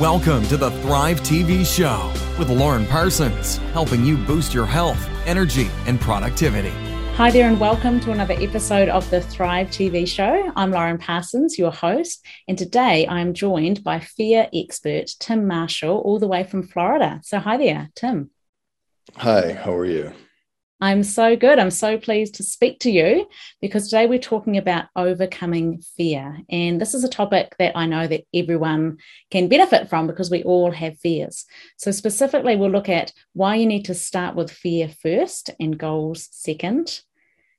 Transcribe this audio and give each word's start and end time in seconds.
Welcome 0.00 0.46
to 0.48 0.58
the 0.58 0.70
Thrive 0.82 1.22
TV 1.22 1.64
show 1.64 2.12
with 2.38 2.50
Lauren 2.50 2.84
Parsons, 2.84 3.56
helping 3.72 4.04
you 4.04 4.18
boost 4.18 4.52
your 4.52 4.66
health, 4.66 5.02
energy, 5.24 5.70
and 5.86 5.98
productivity. 5.98 6.68
Hi 7.14 7.30
there, 7.30 7.48
and 7.48 7.58
welcome 7.58 7.98
to 8.00 8.10
another 8.12 8.34
episode 8.34 8.90
of 8.90 9.08
the 9.08 9.22
Thrive 9.22 9.68
TV 9.68 10.06
show. 10.06 10.52
I'm 10.54 10.70
Lauren 10.70 10.98
Parsons, 10.98 11.58
your 11.58 11.72
host, 11.72 12.22
and 12.46 12.58
today 12.58 13.06
I'm 13.08 13.32
joined 13.32 13.82
by 13.82 14.00
fear 14.00 14.50
expert 14.52 15.14
Tim 15.18 15.46
Marshall, 15.46 15.96
all 15.96 16.18
the 16.18 16.28
way 16.28 16.44
from 16.44 16.62
Florida. 16.62 17.22
So, 17.24 17.38
hi 17.38 17.56
there, 17.56 17.88
Tim. 17.94 18.28
Hi, 19.14 19.54
how 19.54 19.74
are 19.74 19.86
you? 19.86 20.12
I'm 20.78 21.02
so 21.04 21.36
good. 21.36 21.58
I'm 21.58 21.70
so 21.70 21.96
pleased 21.96 22.34
to 22.34 22.42
speak 22.42 22.80
to 22.80 22.90
you 22.90 23.26
because 23.62 23.84
today 23.84 24.06
we're 24.06 24.18
talking 24.18 24.58
about 24.58 24.86
overcoming 24.94 25.80
fear. 25.96 26.38
And 26.50 26.78
this 26.78 26.92
is 26.92 27.02
a 27.02 27.08
topic 27.08 27.54
that 27.58 27.74
I 27.74 27.86
know 27.86 28.06
that 28.06 28.24
everyone 28.34 28.98
can 29.30 29.48
benefit 29.48 29.88
from 29.88 30.06
because 30.06 30.30
we 30.30 30.42
all 30.42 30.70
have 30.70 30.98
fears. 30.98 31.46
So, 31.78 31.90
specifically, 31.92 32.56
we'll 32.56 32.70
look 32.70 32.90
at 32.90 33.12
why 33.32 33.56
you 33.56 33.64
need 33.64 33.86
to 33.86 33.94
start 33.94 34.36
with 34.36 34.50
fear 34.50 34.90
first 35.02 35.50
and 35.58 35.78
goals 35.78 36.28
second, 36.30 37.00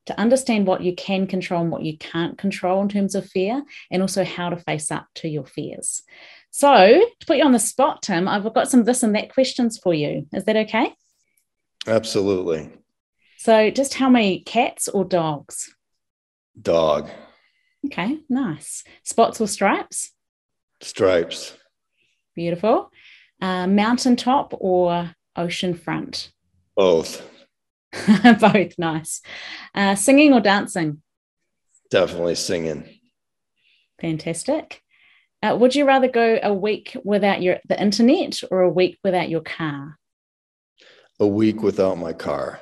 to 0.05 0.19
understand 0.19 0.67
what 0.67 0.81
you 0.81 0.95
can 0.95 1.25
control 1.25 1.61
and 1.61 1.71
what 1.71 1.83
you 1.83 1.97
can't 1.97 2.37
control 2.37 2.83
in 2.83 2.89
terms 2.89 3.15
of 3.15 3.27
fear, 3.27 3.63
and 3.89 4.03
also 4.03 4.23
how 4.23 4.49
to 4.49 4.57
face 4.57 4.91
up 4.91 5.07
to 5.15 5.27
your 5.27 5.45
fears. 5.45 6.03
So, 6.51 7.03
to 7.19 7.25
put 7.25 7.37
you 7.37 7.43
on 7.43 7.51
the 7.51 7.59
spot, 7.59 8.03
Tim, 8.03 8.27
I've 8.27 8.53
got 8.53 8.69
some 8.69 8.83
this 8.83 9.01
and 9.01 9.15
that 9.15 9.33
questions 9.33 9.79
for 9.79 9.93
you. 9.93 10.27
Is 10.33 10.43
that 10.45 10.55
okay? 10.55 10.93
Absolutely. 11.87 12.69
So 13.47 13.71
just 13.71 13.93
how 13.93 14.09
many 14.09 14.41
cats 14.41 14.89
or 14.89 15.05
dogs? 15.05 15.73
Dog. 16.61 17.09
Okay, 17.85 18.19
nice. 18.27 18.83
Spots 19.03 19.39
or 19.39 19.47
stripes? 19.47 20.11
Stripes. 20.81 21.55
Beautiful. 22.35 22.91
Uh, 23.41 23.65
mountaintop 23.65 24.53
or 24.59 25.15
ocean 25.37 25.75
front? 25.75 26.33
Both. 26.75 27.25
Both, 28.41 28.77
nice. 28.77 29.21
Uh, 29.73 29.95
singing 29.95 30.33
or 30.33 30.41
dancing? 30.41 31.01
Definitely 31.89 32.35
singing. 32.35 32.99
Fantastic. 34.01 34.81
Uh, 35.41 35.55
would 35.57 35.73
you 35.73 35.85
rather 35.85 36.09
go 36.09 36.37
a 36.43 36.53
week 36.53 36.97
without 37.05 37.41
your 37.41 37.59
the 37.69 37.81
internet 37.81 38.41
or 38.51 38.63
a 38.63 38.69
week 38.69 38.97
without 39.05 39.29
your 39.29 39.39
car? 39.39 39.97
A 41.21 41.25
week 41.25 41.63
without 41.63 41.97
my 41.97 42.11
car. 42.11 42.59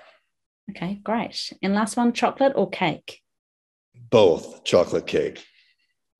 Okay, 0.71 0.99
great. 1.03 1.53
And 1.61 1.75
last 1.75 1.97
one, 1.97 2.13
chocolate 2.13 2.53
or 2.55 2.69
cake? 2.69 3.21
Both 4.09 4.63
chocolate 4.63 5.07
cake. 5.07 5.45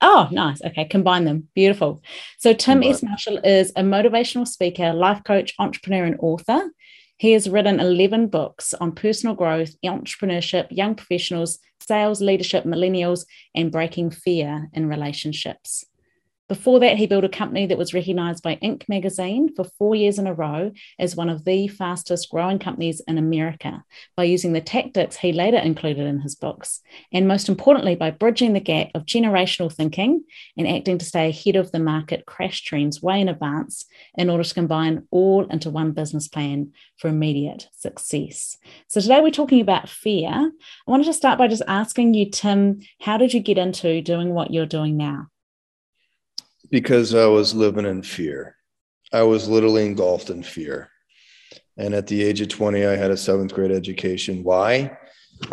Oh, 0.02 0.28
nice. 0.32 0.62
Okay, 0.62 0.86
combine 0.86 1.26
them. 1.26 1.48
Beautiful. 1.56 2.04
So, 2.38 2.54
Tim 2.54 2.82
combine. 2.82 2.94
S. 2.94 3.04
Marshall 3.04 3.38
is 3.40 3.72
a 3.76 3.82
motivational 3.82 4.48
speaker, 4.48 4.94
life 4.94 5.24
coach, 5.24 5.54
entrepreneur, 5.58 6.06
and 6.06 6.18
author. 6.20 6.72
He 7.18 7.32
has 7.32 7.50
written 7.50 7.80
11 7.80 8.28
books 8.28 8.74
on 8.74 8.92
personal 8.92 9.36
growth, 9.36 9.74
entrepreneurship, 9.84 10.68
young 10.70 10.96
professionals, 10.96 11.60
sales, 11.80 12.22
leadership, 12.22 12.66
millennials, 12.66 13.26
and 13.56 13.72
breaking 13.72 14.12
fear 14.12 14.70
in 14.74 14.90
relationships. 14.90 15.86
Before 16.48 16.80
that, 16.82 16.98
he 16.98 17.08
built 17.08 17.24
a 17.24 17.30
company 17.30 17.66
that 17.66 17.78
was 17.78 17.96
recognized 17.96 18.44
by 18.44 18.58
Inc. 18.58 18.88
magazine 18.88 19.56
for 19.56 19.64
four 19.80 19.96
years 19.96 20.20
in 20.20 20.28
a 20.28 20.34
row 20.34 20.72
as 21.00 21.16
one 21.16 21.28
of 21.28 21.44
the 21.44 21.68
fastest 21.68 22.30
growing 22.30 22.60
companies 22.60 23.02
in 23.08 23.18
America 23.18 23.84
by 24.16 24.26
using 24.26 24.54
the 24.54 24.62
tactics 24.62 25.16
he 25.16 25.34
later 25.34 25.58
included 25.58 26.06
in 26.06 26.20
his 26.20 26.36
books. 26.36 26.82
And 27.12 27.28
most 27.28 27.50
importantly, 27.50 27.96
by 27.96 28.12
bridging 28.12 28.54
the 28.54 28.60
gap 28.60 28.90
of 28.94 29.08
generational 29.08 29.74
thinking 29.74 30.24
and 30.56 30.68
acting 30.68 31.00
to 31.00 31.06
stay 31.06 31.30
ahead 31.30 31.56
of 31.56 31.72
the 31.72 31.80
market 31.80 32.28
crash 32.28 32.62
trends 32.62 33.02
way 33.02 33.20
in 33.20 33.28
advance 33.28 33.86
in 34.16 34.30
order 34.30 34.44
to 34.44 34.54
combine 34.54 35.08
all 35.10 35.48
into 35.48 35.72
one 35.72 35.94
business 35.94 36.28
plan 36.28 36.74
for 36.98 37.08
immediate 37.08 37.70
success. 37.76 38.56
So 38.88 39.02
today 39.02 39.20
we're 39.20 39.32
talking 39.32 39.62
about 39.62 39.90
fear. 39.90 40.30
I 40.30 40.92
wanted 40.92 41.06
to 41.06 41.14
start 41.14 41.40
by 41.40 41.48
just 41.48 41.64
asking 41.68 42.14
you, 42.14 42.30
Tim, 42.30 42.82
how 43.02 43.18
did 43.18 43.34
you 43.34 43.40
get 43.40 43.58
into 43.58 44.00
doing 44.04 44.36
what 44.36 44.54
you're 44.54 44.68
doing 44.68 44.96
now? 44.96 45.30
Because 46.70 47.14
I 47.14 47.26
was 47.26 47.54
living 47.54 47.86
in 47.86 48.04
fear. 48.04 48.56
I 49.14 49.24
was 49.24 49.48
literally 49.48 49.86
engulfed 49.86 50.30
in 50.30 50.44
fear. 50.44 50.90
And 51.78 51.94
at 51.94 52.08
the 52.08 52.24
age 52.24 52.42
of 52.42 52.48
20, 52.48 52.86
I 52.86 52.96
had 52.96 53.12
a 53.12 53.18
seventh 53.18 53.54
grade 53.54 53.72
education. 53.72 54.44
Why? 54.44 54.98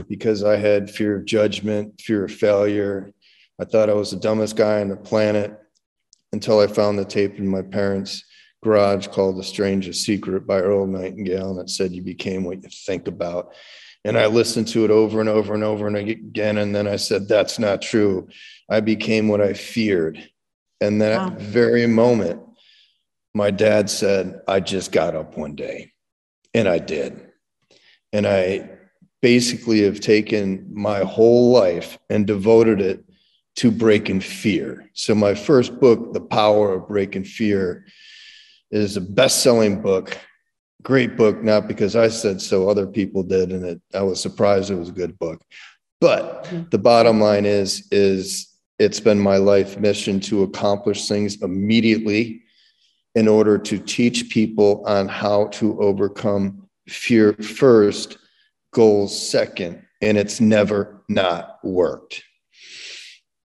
Because 0.09 0.45
I 0.45 0.57
had 0.57 0.91
fear 0.91 1.17
of 1.17 1.25
judgment, 1.25 2.01
fear 2.01 2.25
of 2.25 2.33
failure. 2.33 3.13
I 3.61 3.65
thought 3.65 3.91
I 3.91 3.95
was 3.95 4.11
the 4.11 4.19
dumbest 4.19 4.57
guy 4.57 4.81
on 4.81 4.89
the 4.89 4.97
planet 4.97 5.59
until 6.33 6.61
I 6.61 6.67
found 6.67 6.99
the 6.99 7.05
tape 7.05 7.39
in 7.39 7.47
my 7.47 7.63
parents' 7.63 8.25
garage 8.63 9.09
called 9.09 9.39
The 9.39 9.45
Strangest 9.45 10.05
Secret 10.05 10.47
by 10.47 10.61
Earl 10.61 10.87
Nightingale. 10.87 11.51
And 11.51 11.61
it 11.61 11.71
said, 11.71 11.93
You 11.93 12.03
became 12.03 12.45
what 12.45 12.63
you 12.63 12.69
think 12.87 13.09
about. 13.09 13.55
And 14.05 14.19
I 14.19 14.27
listened 14.27 14.69
to 14.69 14.85
it 14.85 14.91
over 14.91 15.21
and 15.21 15.29
over 15.29 15.55
and 15.55 15.63
over 15.63 15.87
and 15.87 15.97
again. 15.97 16.59
And 16.59 16.75
then 16.75 16.89
I 16.89 16.97
said, 16.97 17.29
That's 17.29 17.59
not 17.59 17.83
true. 17.83 18.29
I 18.71 18.81
became 18.81 19.29
what 19.29 19.41
I 19.41 19.53
feared. 19.53 20.29
And 20.83 21.01
that 21.01 21.31
wow. 21.31 21.37
very 21.39 21.87
moment, 21.87 22.43
my 23.35 23.53
dad 23.53 23.89
said, 23.89 24.41
I 24.49 24.59
just 24.59 24.91
got 24.91 25.15
up 25.15 25.37
one 25.37 25.55
day. 25.55 25.93
And 26.55 26.69
I 26.69 26.79
did. 26.79 27.33
And 28.13 28.27
I 28.27 28.69
basically 29.23 29.83
have 29.85 30.01
taken 30.01 30.69
my 30.71 31.01
whole 31.01 31.53
life 31.53 31.99
and 32.11 32.27
devoted 32.27 32.81
it 32.81 33.05
to 33.57 33.71
breaking 33.71 34.21
fear. 34.21 34.91
So, 34.93 35.15
my 35.15 35.35
first 35.35 35.79
book, 35.79 36.13
The 36.13 36.21
Power 36.21 36.75
of 36.75 36.89
Breaking 36.89 37.25
Fear, 37.25 37.87
is 38.71 38.97
a 38.97 39.01
best 39.01 39.43
selling 39.43 39.81
book. 39.81 40.19
Great 40.83 41.17
book, 41.17 41.43
not 41.45 41.69
because 41.69 41.95
I 41.95 42.09
said 42.09 42.43
so, 42.43 42.69
other 42.69 42.89
people 42.89 43.23
did. 43.23 43.53
And 43.53 43.65
it, 43.65 43.81
I 43.95 44.03
was 44.03 44.21
surprised 44.21 44.71
it 44.71 44.75
was 44.75 44.89
a 44.89 44.93
good 44.93 45.17
book. 45.19 45.43
But 46.01 46.45
mm-hmm. 46.45 46.69
the 46.71 46.79
bottom 46.79 47.21
line 47.21 47.47
is, 47.47 47.87
is 47.93 48.52
it's 48.79 49.01
been 49.01 49.19
my 49.19 49.37
life 49.37 49.79
mission 49.79 50.21
to 50.21 50.43
accomplish 50.43 51.09
things 51.09 51.41
immediately 51.43 52.43
in 53.15 53.29
order 53.29 53.59
to 53.59 53.79
teach 53.79 54.31
people 54.31 54.83
on 54.87 55.09
how 55.09 55.47
to 55.49 55.81
overcome 55.81 56.69
fear 56.89 57.35
first, 57.35 58.19
goals 58.73 59.31
second. 59.31 59.83
And 60.01 60.19
it's 60.19 60.41
never 60.41 61.05
not 61.09 61.59
worked. 61.63 62.25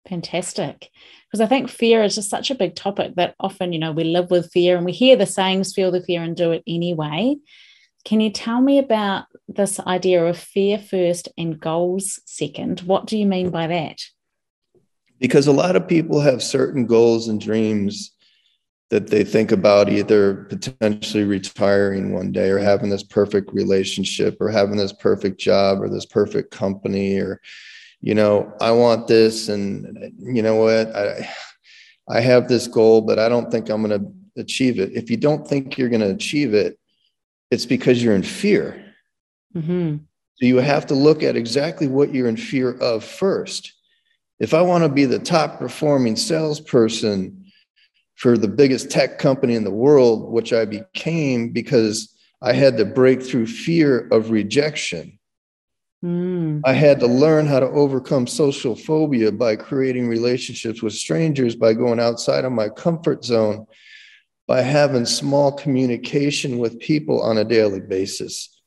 Fantastic. 0.08 0.90
Because 1.26 1.40
I 1.40 1.46
think 1.46 1.68
fear 1.68 2.04
is 2.04 2.14
just 2.14 2.30
such 2.30 2.50
a 2.50 2.54
big 2.54 2.76
topic 2.76 3.16
that 3.16 3.34
often, 3.40 3.72
you 3.72 3.80
know, 3.80 3.90
we 3.90 4.04
live 4.04 4.30
with 4.30 4.52
fear 4.52 4.76
and 4.76 4.86
we 4.86 4.92
hear 4.92 5.16
the 5.16 5.26
sayings, 5.26 5.72
feel 5.72 5.90
the 5.90 6.02
fear 6.02 6.22
and 6.22 6.36
do 6.36 6.52
it 6.52 6.62
anyway. 6.68 7.36
Can 8.04 8.20
you 8.20 8.30
tell 8.30 8.60
me 8.60 8.78
about 8.78 9.24
this 9.48 9.80
idea 9.80 10.24
of 10.24 10.38
fear 10.38 10.78
first 10.78 11.28
and 11.36 11.58
goals 11.58 12.20
second? 12.24 12.80
What 12.80 13.06
do 13.06 13.18
you 13.18 13.26
mean 13.26 13.50
by 13.50 13.66
that? 13.66 13.98
Because 15.18 15.46
a 15.46 15.52
lot 15.52 15.76
of 15.76 15.88
people 15.88 16.20
have 16.20 16.42
certain 16.42 16.86
goals 16.86 17.28
and 17.28 17.40
dreams 17.40 18.12
that 18.90 19.08
they 19.08 19.24
think 19.24 19.50
about 19.50 19.88
either 19.88 20.44
potentially 20.44 21.24
retiring 21.24 22.12
one 22.12 22.30
day 22.30 22.50
or 22.50 22.58
having 22.58 22.88
this 22.88 23.02
perfect 23.02 23.52
relationship 23.52 24.36
or 24.40 24.48
having 24.48 24.76
this 24.76 24.92
perfect 24.92 25.40
job 25.40 25.82
or 25.82 25.88
this 25.88 26.06
perfect 26.06 26.50
company 26.52 27.18
or 27.18 27.40
you 28.00 28.14
know 28.14 28.52
i 28.60 28.70
want 28.70 29.08
this 29.08 29.48
and 29.48 30.12
you 30.18 30.42
know 30.42 30.56
what 30.56 30.94
i 30.94 31.28
i 32.08 32.20
have 32.20 32.46
this 32.46 32.68
goal 32.68 33.00
but 33.00 33.18
i 33.18 33.28
don't 33.28 33.50
think 33.50 33.68
i'm 33.68 33.82
going 33.82 34.00
to 34.00 34.12
achieve 34.38 34.78
it. 34.78 34.92
If 34.92 35.10
you 35.10 35.16
don't 35.16 35.48
think 35.48 35.78
you're 35.78 35.88
going 35.88 36.02
to 36.02 36.10
achieve 36.10 36.54
it 36.54 36.78
it's 37.50 37.64
because 37.64 38.02
you're 38.02 38.14
in 38.14 38.22
fear. 38.22 38.82
Mm-hmm. 39.56 39.96
so 40.34 40.46
you 40.46 40.56
have 40.58 40.84
to 40.86 40.94
look 40.94 41.22
at 41.22 41.36
exactly 41.36 41.86
what 41.86 42.12
you're 42.12 42.28
in 42.28 42.36
fear 42.36 42.76
of 42.78 43.02
first 43.02 43.72
if 44.38 44.54
I 44.54 44.62
want 44.62 44.84
to 44.84 44.88
be 44.88 45.04
the 45.04 45.18
top 45.18 45.58
performing 45.58 46.16
salesperson 46.16 47.46
for 48.16 48.36
the 48.36 48.48
biggest 48.48 48.90
tech 48.90 49.18
company 49.18 49.54
in 49.54 49.64
the 49.64 49.70
world, 49.70 50.30
which 50.32 50.52
I 50.52 50.64
became 50.64 51.50
because 51.50 52.14
I 52.42 52.52
had 52.52 52.76
to 52.78 52.84
break 52.84 53.22
through 53.22 53.46
fear 53.46 54.08
of 54.08 54.30
rejection. 54.30 55.18
Mm. 56.04 56.60
I 56.64 56.72
had 56.72 57.00
to 57.00 57.06
learn 57.06 57.46
how 57.46 57.60
to 57.60 57.66
overcome 57.66 58.26
social 58.26 58.74
phobia 58.74 59.32
by 59.32 59.56
creating 59.56 60.08
relationships 60.08 60.82
with 60.82 60.92
strangers, 60.92 61.56
by 61.56 61.72
going 61.72 62.00
outside 62.00 62.44
of 62.44 62.52
my 62.52 62.68
comfort 62.68 63.24
zone, 63.24 63.66
by 64.46 64.60
having 64.60 65.06
small 65.06 65.52
communication 65.52 66.58
with 66.58 66.78
people 66.78 67.22
on 67.22 67.38
a 67.38 67.44
daily 67.44 67.80
basis. 67.80 68.60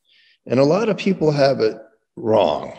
And 0.46 0.58
a 0.58 0.64
lot 0.64 0.88
of 0.88 0.96
people 0.96 1.30
have 1.30 1.60
it 1.60 1.78
wrong. 2.16 2.76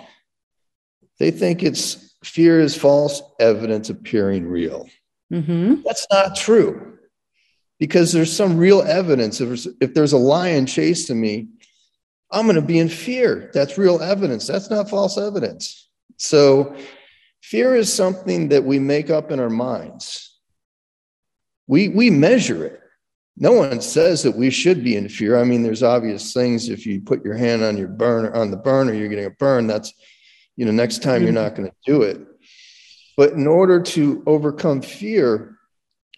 They 1.20 1.32
think 1.32 1.64
it's 1.64 2.11
fear 2.24 2.60
is 2.60 2.76
false 2.76 3.22
evidence 3.40 3.90
appearing 3.90 4.46
real. 4.46 4.90
Mm-hmm. 5.32 5.82
That's 5.86 6.08
not 6.12 6.36
true 6.36 6.98
because 7.80 8.12
there's 8.12 8.32
some 8.32 8.58
real 8.58 8.82
evidence. 8.84 9.42
If 9.42 9.48
there's, 9.48 9.68
if 9.82 9.94
there's 9.94 10.14
a 10.14 10.18
lion 10.18 10.66
chasing 10.66 11.20
me, 11.20 11.48
I'm 12.32 12.46
going 12.46 12.56
to 12.56 12.62
be 12.62 12.80
in 12.80 12.90
fear. 12.90 13.50
That's 13.54 13.78
real 13.78 14.02
evidence. 14.02 14.48
That's 14.48 14.70
not 14.70 14.90
false 14.90 15.18
evidence. 15.18 15.90
So, 16.18 16.76
fear 17.42 17.76
is 17.76 17.92
something 17.92 18.50
that 18.50 18.64
we 18.64 18.78
make 18.80 19.10
up 19.10 19.32
in 19.32 19.40
our 19.40 19.50
minds. 19.50 20.38
We, 21.68 21.90
we 21.90 22.10
measure 22.10 22.66
it. 22.66 22.80
no 23.36 23.54
one 23.54 23.82
says 23.82 24.24
that 24.24 24.36
we 24.36 24.50
should 24.52 24.84
be 24.84 24.96
in 24.96 25.10
fear. 25.10 25.40
I 25.40 25.44
mean, 25.44 25.64
there's 25.64 25.84
obvious 25.84 26.34
things. 26.34 26.70
If 26.70 26.86
you 26.86 27.02
put 27.02 27.26
your 27.26 27.36
hand 27.36 27.64
on 27.64 27.78
your 27.78 27.88
burner 27.88 28.32
on 28.34 28.52
the 28.52 28.58
burner, 28.58 28.94
you're 28.94 29.10
getting 29.10 29.26
a 29.26 29.32
burn. 29.32 29.68
That's, 29.68 29.92
you 30.56 30.66
know, 30.66 30.72
next 30.72 31.02
time 31.02 31.16
mm-hmm. 31.16 31.24
you're 31.26 31.34
not 31.34 31.56
going 31.56 31.70
to 31.70 31.76
do 31.86 32.02
it. 32.04 32.20
But 33.18 33.34
in 33.34 33.48
order 33.48 33.82
to 33.82 34.24
overcome 34.26 34.82
fear, 34.82 35.58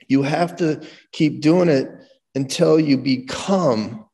you 0.08 0.24
have 0.24 0.56
to 0.58 0.86
keep 1.12 1.42
doing 1.42 1.70
it 1.70 1.90
until 2.36 2.80
you 2.80 2.98
become 2.98 4.06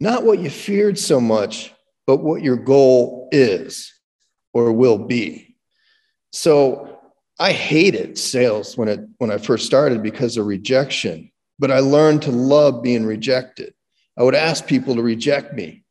not 0.00 0.24
what 0.24 0.38
you 0.38 0.50
feared 0.50 0.98
so 0.98 1.20
much, 1.20 1.72
but 2.06 2.18
what 2.18 2.42
your 2.42 2.56
goal 2.56 3.28
is 3.32 3.92
or 4.52 4.72
will 4.72 4.98
be. 4.98 5.56
So 6.32 6.98
I 7.38 7.52
hated 7.52 8.18
sales 8.18 8.76
when 8.76 8.88
it 8.88 9.00
when 9.18 9.30
I 9.30 9.38
first 9.38 9.66
started 9.66 10.02
because 10.02 10.36
of 10.36 10.46
rejection 10.46 11.30
but 11.58 11.70
I 11.70 11.78
learned 11.80 12.22
to 12.22 12.30
love 12.30 12.82
being 12.82 13.06
rejected. 13.06 13.74
I 14.18 14.22
would 14.22 14.34
ask 14.34 14.66
people 14.66 14.96
to 14.96 15.02
reject 15.02 15.54
me. 15.54 15.84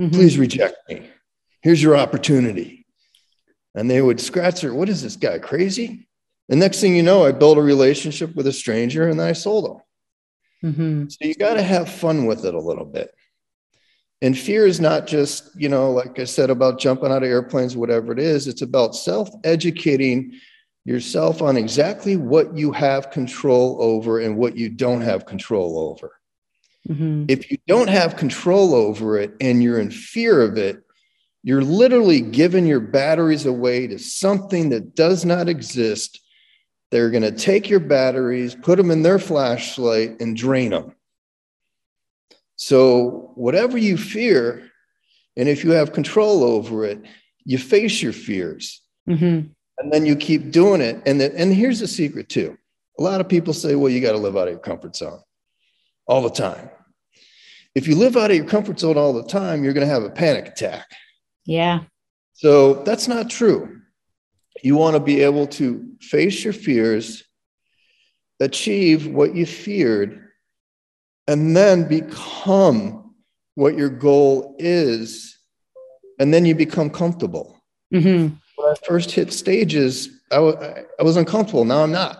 Mm-hmm. 0.00 0.14
Please 0.14 0.38
reject 0.38 0.76
me. 0.88 1.08
Here's 1.62 1.82
your 1.82 1.96
opportunity. 1.96 2.79
And 3.74 3.90
they 3.90 4.02
would 4.02 4.20
scratch 4.20 4.60
their, 4.60 4.74
what 4.74 4.88
is 4.88 5.02
this 5.02 5.16
guy 5.16 5.38
crazy? 5.38 6.08
The 6.48 6.56
next 6.56 6.80
thing 6.80 6.96
you 6.96 7.02
know, 7.02 7.24
I 7.24 7.32
built 7.32 7.58
a 7.58 7.62
relationship 7.62 8.34
with 8.34 8.46
a 8.46 8.52
stranger 8.52 9.08
and 9.08 9.20
then 9.20 9.28
I 9.28 9.32
sold 9.32 9.64
them. 9.64 10.72
Mm-hmm. 10.72 11.08
So 11.08 11.18
you 11.20 11.34
got 11.34 11.54
to 11.54 11.62
have 11.62 11.88
fun 11.88 12.26
with 12.26 12.44
it 12.44 12.54
a 12.54 12.60
little 12.60 12.84
bit. 12.84 13.14
And 14.22 14.36
fear 14.36 14.66
is 14.66 14.80
not 14.80 15.06
just, 15.06 15.50
you 15.58 15.68
know, 15.68 15.92
like 15.92 16.18
I 16.18 16.24
said 16.24 16.50
about 16.50 16.78
jumping 16.78 17.10
out 17.10 17.22
of 17.22 17.28
airplanes, 17.28 17.76
whatever 17.76 18.12
it 18.12 18.18
is, 18.18 18.48
it's 18.48 18.62
about 18.62 18.94
self 18.94 19.30
educating 19.44 20.34
yourself 20.84 21.40
on 21.40 21.56
exactly 21.56 22.16
what 22.16 22.56
you 22.56 22.72
have 22.72 23.10
control 23.10 23.78
over 23.80 24.18
and 24.18 24.36
what 24.36 24.56
you 24.56 24.68
don't 24.68 25.00
have 25.00 25.24
control 25.24 25.78
over. 25.78 26.12
Mm-hmm. 26.88 27.26
If 27.28 27.50
you 27.50 27.58
don't 27.66 27.88
have 27.88 28.16
control 28.16 28.74
over 28.74 29.18
it 29.18 29.34
and 29.40 29.62
you're 29.62 29.80
in 29.80 29.90
fear 29.90 30.42
of 30.42 30.58
it, 30.58 30.82
you're 31.42 31.62
literally 31.62 32.20
giving 32.20 32.66
your 32.66 32.80
batteries 32.80 33.46
away 33.46 33.86
to 33.86 33.98
something 33.98 34.70
that 34.70 34.94
does 34.94 35.24
not 35.24 35.48
exist. 35.48 36.20
They're 36.90 37.10
going 37.10 37.22
to 37.22 37.32
take 37.32 37.70
your 37.70 37.80
batteries, 37.80 38.54
put 38.54 38.76
them 38.76 38.90
in 38.90 39.02
their 39.02 39.18
flashlight, 39.18 40.20
and 40.20 40.36
drain 40.36 40.70
them. 40.70 40.94
So, 42.56 43.32
whatever 43.36 43.78
you 43.78 43.96
fear, 43.96 44.70
and 45.36 45.48
if 45.48 45.64
you 45.64 45.70
have 45.70 45.92
control 45.92 46.44
over 46.44 46.84
it, 46.84 47.00
you 47.44 47.56
face 47.56 48.02
your 48.02 48.12
fears. 48.12 48.82
Mm-hmm 49.08 49.48
and 49.80 49.90
then 49.90 50.06
you 50.06 50.14
keep 50.14 50.50
doing 50.50 50.80
it. 50.80 51.02
And 51.06 51.20
and 51.20 51.52
here's 51.52 51.80
the 51.80 51.88
secret 51.88 52.28
too. 52.28 52.56
A 52.98 53.02
lot 53.02 53.20
of 53.20 53.28
people 53.28 53.54
say, 53.54 53.74
well, 53.74 53.90
you 53.90 54.00
got 54.00 54.12
to 54.12 54.18
live 54.18 54.36
out 54.36 54.46
of 54.46 54.52
your 54.52 54.60
comfort 54.60 54.94
zone 54.94 55.20
all 56.06 56.22
the 56.22 56.30
time. 56.30 56.70
If 57.74 57.88
you 57.88 57.96
live 57.96 58.16
out 58.16 58.30
of 58.30 58.36
your 58.36 58.46
comfort 58.46 58.78
zone 58.78 58.98
all 58.98 59.14
the 59.14 59.24
time, 59.24 59.64
you're 59.64 59.72
going 59.72 59.86
to 59.86 59.92
have 59.92 60.02
a 60.02 60.10
panic 60.10 60.46
attack. 60.48 60.86
Yeah. 61.44 61.80
So 62.34 62.82
that's 62.84 63.08
not 63.08 63.30
true. 63.30 63.80
You 64.62 64.76
want 64.76 64.94
to 64.94 65.00
be 65.00 65.22
able 65.22 65.46
to 65.48 65.92
face 66.00 66.44
your 66.44 66.52
fears, 66.52 67.24
achieve 68.40 69.06
what 69.06 69.34
you 69.34 69.46
feared, 69.46 70.28
and 71.26 71.56
then 71.56 71.88
become 71.88 73.14
what 73.54 73.76
your 73.76 73.90
goal 73.90 74.56
is. 74.58 75.38
And 76.18 76.32
then 76.34 76.44
you 76.44 76.54
become 76.54 76.90
comfortable. 76.90 77.56
Mm-hmm 77.92 78.36
when 78.60 78.72
I 78.72 78.74
first 78.86 79.10
hit 79.10 79.32
stages, 79.32 80.08
I, 80.30 80.36
w- 80.36 80.58
I 80.98 81.02
was 81.02 81.16
uncomfortable. 81.16 81.64
Now 81.64 81.82
I'm 81.82 81.92
not. 81.92 82.18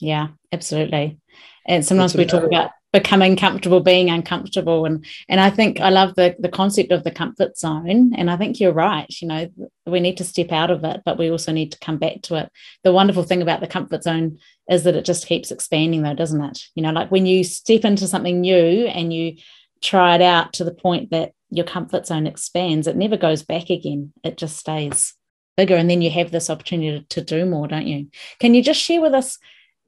Yeah, 0.00 0.28
absolutely. 0.52 1.18
And 1.66 1.84
sometimes 1.84 2.14
we 2.14 2.24
talk 2.24 2.44
about 2.44 2.70
becoming 2.92 3.36
comfortable 3.36 3.80
being 3.80 4.08
uncomfortable 4.08 4.86
and 4.86 5.04
and 5.28 5.40
i 5.40 5.50
think 5.50 5.80
i 5.80 5.90
love 5.90 6.14
the 6.14 6.34
the 6.38 6.48
concept 6.48 6.90
of 6.90 7.04
the 7.04 7.10
comfort 7.10 7.56
zone 7.58 8.12
and 8.14 8.30
i 8.30 8.36
think 8.36 8.58
you're 8.58 8.72
right 8.72 9.20
you 9.20 9.28
know 9.28 9.46
we 9.86 10.00
need 10.00 10.16
to 10.16 10.24
step 10.24 10.52
out 10.52 10.70
of 10.70 10.82
it 10.84 11.02
but 11.04 11.18
we 11.18 11.30
also 11.30 11.52
need 11.52 11.70
to 11.70 11.78
come 11.80 11.98
back 11.98 12.22
to 12.22 12.34
it 12.34 12.50
the 12.84 12.92
wonderful 12.92 13.22
thing 13.22 13.42
about 13.42 13.60
the 13.60 13.66
comfort 13.66 14.02
zone 14.02 14.38
is 14.70 14.84
that 14.84 14.96
it 14.96 15.04
just 15.04 15.26
keeps 15.26 15.50
expanding 15.50 16.02
though 16.02 16.14
doesn't 16.14 16.42
it 16.42 16.60
you 16.74 16.82
know 16.82 16.92
like 16.92 17.10
when 17.10 17.26
you 17.26 17.44
step 17.44 17.84
into 17.84 18.06
something 18.06 18.40
new 18.40 18.86
and 18.86 19.12
you 19.12 19.36
try 19.82 20.14
it 20.14 20.22
out 20.22 20.52
to 20.54 20.64
the 20.64 20.74
point 20.74 21.10
that 21.10 21.32
your 21.50 21.64
comfort 21.64 22.06
zone 22.06 22.26
expands, 22.26 22.86
it 22.86 22.96
never 22.96 23.16
goes 23.16 23.42
back 23.42 23.70
again. 23.70 24.12
It 24.22 24.36
just 24.36 24.56
stays 24.56 25.14
bigger. 25.56 25.76
And 25.76 25.88
then 25.88 26.02
you 26.02 26.10
have 26.10 26.30
this 26.30 26.50
opportunity 26.50 27.04
to 27.08 27.22
do 27.22 27.44
more, 27.44 27.66
don't 27.68 27.86
you? 27.86 28.08
Can 28.38 28.54
you 28.54 28.62
just 28.62 28.80
share 28.80 29.00
with 29.00 29.14
us 29.14 29.38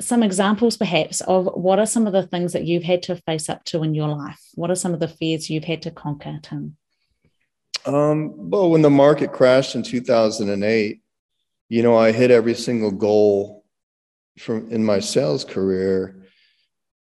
some 0.00 0.22
examples, 0.22 0.76
perhaps, 0.76 1.20
of 1.22 1.46
what 1.54 1.78
are 1.78 1.86
some 1.86 2.06
of 2.06 2.12
the 2.12 2.26
things 2.26 2.52
that 2.52 2.64
you've 2.64 2.82
had 2.82 3.02
to 3.04 3.16
face 3.16 3.48
up 3.48 3.64
to 3.66 3.82
in 3.82 3.94
your 3.94 4.08
life? 4.08 4.40
What 4.54 4.70
are 4.70 4.76
some 4.76 4.94
of 4.94 5.00
the 5.00 5.08
fears 5.08 5.50
you've 5.50 5.64
had 5.64 5.82
to 5.82 5.90
conquer, 5.90 6.38
Tim? 6.42 6.76
Um, 7.86 8.50
well, 8.50 8.70
when 8.70 8.82
the 8.82 8.90
market 8.90 9.32
crashed 9.32 9.74
in 9.74 9.82
2008, 9.82 11.00
you 11.68 11.82
know, 11.82 11.96
I 11.96 12.12
hit 12.12 12.30
every 12.30 12.54
single 12.54 12.90
goal 12.90 13.64
from 14.38 14.70
in 14.70 14.84
my 14.84 15.00
sales 15.00 15.44
career 15.44 16.20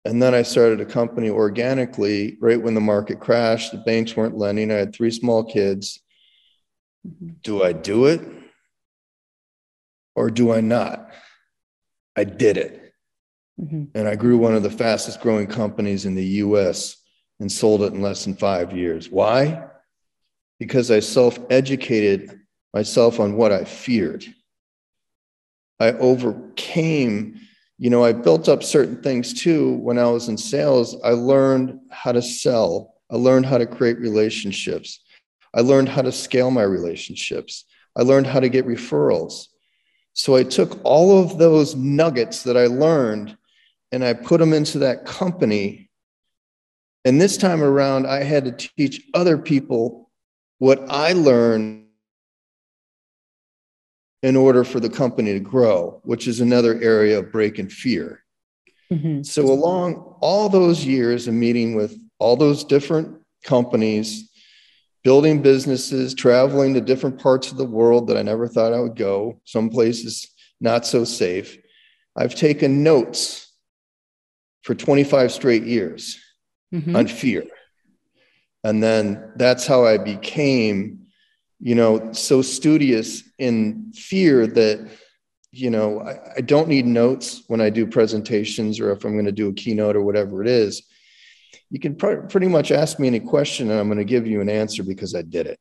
and 0.08 0.22
then 0.22 0.34
I 0.34 0.42
started 0.42 0.80
a 0.80 0.86
company 0.86 1.28
organically 1.28 2.38
right 2.40 2.60
when 2.60 2.72
the 2.72 2.80
market 2.80 3.20
crashed. 3.20 3.72
The 3.72 3.78
banks 3.78 4.16
weren't 4.16 4.38
lending. 4.38 4.70
I 4.70 4.76
had 4.76 4.94
three 4.94 5.10
small 5.10 5.44
kids. 5.44 6.00
Mm-hmm. 7.06 7.34
Do 7.42 7.62
I 7.62 7.72
do 7.72 8.06
it 8.06 8.22
or 10.14 10.30
do 10.30 10.50
I 10.50 10.62
not? 10.62 11.10
I 12.16 12.24
did 12.24 12.56
it. 12.56 12.87
Mm-hmm. 13.60 13.84
And 13.94 14.08
I 14.08 14.14
grew 14.14 14.38
one 14.38 14.54
of 14.54 14.62
the 14.62 14.70
fastest 14.70 15.20
growing 15.20 15.46
companies 15.46 16.06
in 16.06 16.14
the 16.14 16.24
US 16.24 16.96
and 17.40 17.50
sold 17.50 17.82
it 17.82 17.92
in 17.92 18.02
less 18.02 18.24
than 18.24 18.36
five 18.36 18.76
years. 18.76 19.10
Why? 19.10 19.64
Because 20.58 20.90
I 20.90 21.00
self 21.00 21.38
educated 21.50 22.40
myself 22.74 23.20
on 23.20 23.36
what 23.36 23.52
I 23.52 23.64
feared. 23.64 24.24
I 25.80 25.92
overcame 25.92 27.40
you 27.80 27.90
know, 27.90 28.04
I 28.04 28.12
built 28.12 28.48
up 28.48 28.64
certain 28.64 29.00
things 29.02 29.32
too 29.32 29.74
when 29.74 29.98
I 29.98 30.06
was 30.08 30.28
in 30.28 30.36
sales. 30.36 30.96
I 31.04 31.10
learned 31.10 31.78
how 31.90 32.10
to 32.10 32.20
sell, 32.20 32.94
I 33.10 33.16
learned 33.16 33.46
how 33.46 33.56
to 33.56 33.66
create 33.66 33.98
relationships, 34.00 35.00
I 35.54 35.60
learned 35.60 35.88
how 35.88 36.02
to 36.02 36.12
scale 36.12 36.50
my 36.50 36.64
relationships, 36.64 37.64
I 37.96 38.02
learned 38.02 38.26
how 38.26 38.40
to 38.40 38.48
get 38.48 38.66
referrals. 38.66 39.46
So 40.12 40.34
I 40.34 40.42
took 40.42 40.80
all 40.84 41.22
of 41.22 41.38
those 41.38 41.76
nuggets 41.76 42.42
that 42.42 42.56
I 42.56 42.66
learned 42.66 43.36
and 43.92 44.04
I 44.04 44.12
put 44.12 44.40
them 44.40 44.52
into 44.52 44.80
that 44.80 45.06
company. 45.06 45.90
And 47.04 47.20
this 47.20 47.36
time 47.36 47.62
around, 47.62 48.06
I 48.06 48.22
had 48.22 48.44
to 48.44 48.52
teach 48.52 49.02
other 49.14 49.38
people 49.38 50.10
what 50.58 50.84
I 50.88 51.12
learned 51.12 51.86
in 54.22 54.36
order 54.36 54.64
for 54.64 54.80
the 54.80 54.90
company 54.90 55.32
to 55.32 55.40
grow, 55.40 56.00
which 56.04 56.26
is 56.26 56.40
another 56.40 56.80
area 56.82 57.20
of 57.20 57.30
break 57.30 57.58
and 57.58 57.72
fear. 57.72 58.24
Mm-hmm. 58.92 59.22
So, 59.22 59.44
along 59.44 60.16
all 60.20 60.48
those 60.48 60.84
years 60.84 61.28
of 61.28 61.34
meeting 61.34 61.74
with 61.74 61.96
all 62.18 62.36
those 62.36 62.64
different 62.64 63.20
companies, 63.44 64.30
building 65.04 65.40
businesses, 65.40 66.14
traveling 66.14 66.74
to 66.74 66.80
different 66.80 67.20
parts 67.20 67.52
of 67.52 67.58
the 67.58 67.64
world 67.64 68.08
that 68.08 68.16
I 68.16 68.22
never 68.22 68.48
thought 68.48 68.72
I 68.72 68.80
would 68.80 68.96
go, 68.96 69.40
some 69.44 69.70
places 69.70 70.28
not 70.60 70.86
so 70.86 71.04
safe, 71.04 71.58
I've 72.16 72.34
taken 72.34 72.82
notes 72.82 73.47
for 74.68 74.74
25 74.74 75.32
straight 75.32 75.62
years 75.62 76.20
mm-hmm. 76.74 76.94
on 76.94 77.06
fear. 77.06 77.44
And 78.62 78.82
then 78.82 79.32
that's 79.36 79.66
how 79.66 79.86
I 79.86 79.96
became 79.96 81.06
you 81.60 81.74
know, 81.74 82.12
so 82.12 82.42
studious 82.42 83.24
in 83.38 83.92
fear 83.92 84.46
that, 84.46 84.88
you 85.50 85.70
know, 85.70 86.00
I, 86.00 86.34
I 86.36 86.40
don't 86.40 86.68
need 86.68 86.86
notes 86.86 87.42
when 87.48 87.60
I 87.60 87.70
do 87.70 87.86
presentations 87.86 88.78
or 88.78 88.92
if 88.92 89.04
I'm 89.04 89.14
going 89.14 89.24
to 89.24 89.32
do 89.32 89.48
a 89.48 89.52
keynote 89.52 89.96
or 89.96 90.02
whatever 90.02 90.42
it 90.42 90.48
is. 90.48 90.82
You 91.70 91.80
can 91.80 91.96
pr- 91.96 92.26
pretty 92.28 92.46
much 92.46 92.70
ask 92.70 92.98
me 92.98 93.08
any 93.08 93.20
question 93.20 93.70
and 93.70 93.80
I'm 93.80 93.88
going 93.88 93.98
to 93.98 94.04
give 94.04 94.26
you 94.26 94.40
an 94.40 94.48
answer 94.48 94.84
because 94.84 95.14
I 95.14 95.22
did 95.22 95.46
it. 95.46 95.58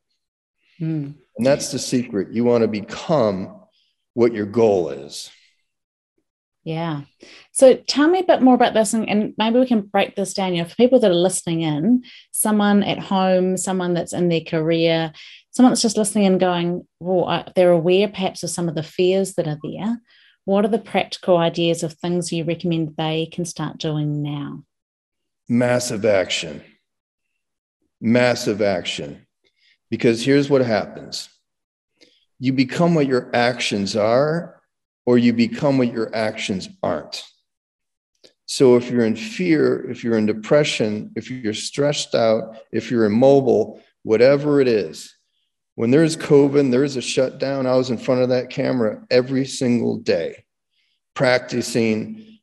Mm. 0.79 1.15
And 1.37 1.45
that's 1.45 1.71
the 1.71 1.79
secret. 1.79 2.31
You 2.31 2.43
want 2.43 2.61
to 2.61 2.67
become 2.67 3.61
what 4.13 4.33
your 4.33 4.45
goal 4.45 4.89
is. 4.89 5.31
Yeah. 6.67 7.03
So 7.53 7.75
tell 7.75 8.09
me 8.09 8.19
a 8.19 8.25
bit 8.25 8.41
more 8.41 8.53
about 8.53 8.73
this, 8.73 8.93
and, 8.93 9.07
and, 9.07 9.33
maybe 9.37 9.57
we 9.57 9.65
can 9.65 9.83
break 9.83 10.17
this 10.17 10.33
down. 10.33 10.53
You 10.53 10.63
know, 10.63 10.67
for 10.67 10.75
people 10.75 10.99
that 10.99 11.09
are 11.09 11.13
listening 11.13 11.61
in, 11.61 12.03
someone 12.31 12.83
at 12.83 12.99
home, 12.99 13.55
someone 13.55 13.93
that's 13.93 14.11
in 14.11 14.27
their 14.27 14.41
career, 14.41 15.13
someone 15.51 15.71
that's 15.71 15.81
just 15.81 15.95
listening 15.95 16.25
and 16.25 16.41
going, 16.41 16.85
well, 16.99 17.45
they're 17.55 17.71
aware 17.71 18.09
perhaps 18.09 18.43
of 18.43 18.49
some 18.49 18.67
of 18.67 18.75
the 18.75 18.83
fears 18.83 19.35
that 19.35 19.47
are 19.47 19.57
there. 19.63 20.01
What 20.43 20.65
are 20.65 20.67
the 20.67 20.77
practical 20.77 21.37
ideas 21.37 21.83
of 21.83 21.93
things 21.93 22.33
you 22.33 22.43
recommend 22.43 22.97
they 22.97 23.29
can 23.31 23.45
start 23.45 23.77
doing 23.77 24.21
now? 24.21 24.65
Massive 25.47 26.03
action. 26.03 26.61
Massive 28.01 28.61
action. 28.61 29.25
Because 29.89 30.25
here's 30.25 30.49
what 30.49 30.65
happens 30.65 31.29
you 32.39 32.51
become 32.51 32.93
what 32.93 33.07
your 33.07 33.33
actions 33.33 33.95
are 33.95 34.56
or 35.07 35.17
you 35.17 35.31
become 35.31 35.77
what 35.77 35.93
your 35.93 36.13
actions 36.13 36.67
aren't. 36.83 37.23
So 38.45 38.75
if 38.75 38.91
you're 38.91 39.05
in 39.05 39.15
fear, 39.15 39.89
if 39.89 40.03
you're 40.03 40.17
in 40.17 40.25
depression, 40.25 41.13
if 41.15 41.31
you're 41.31 41.53
stressed 41.53 42.13
out, 42.13 42.57
if 42.73 42.91
you're 42.91 43.05
immobile, 43.05 43.81
whatever 44.03 44.59
it 44.59 44.67
is, 44.67 45.15
when 45.75 45.91
there's 45.91 46.17
COVID, 46.17 46.71
there's 46.71 46.97
a 46.97 47.01
shutdown, 47.01 47.67
I 47.67 47.75
was 47.75 47.89
in 47.89 47.97
front 47.97 48.21
of 48.21 48.29
that 48.29 48.49
camera 48.49 49.01
every 49.09 49.45
single 49.45 49.97
day, 49.97 50.43
practicing 51.13 52.39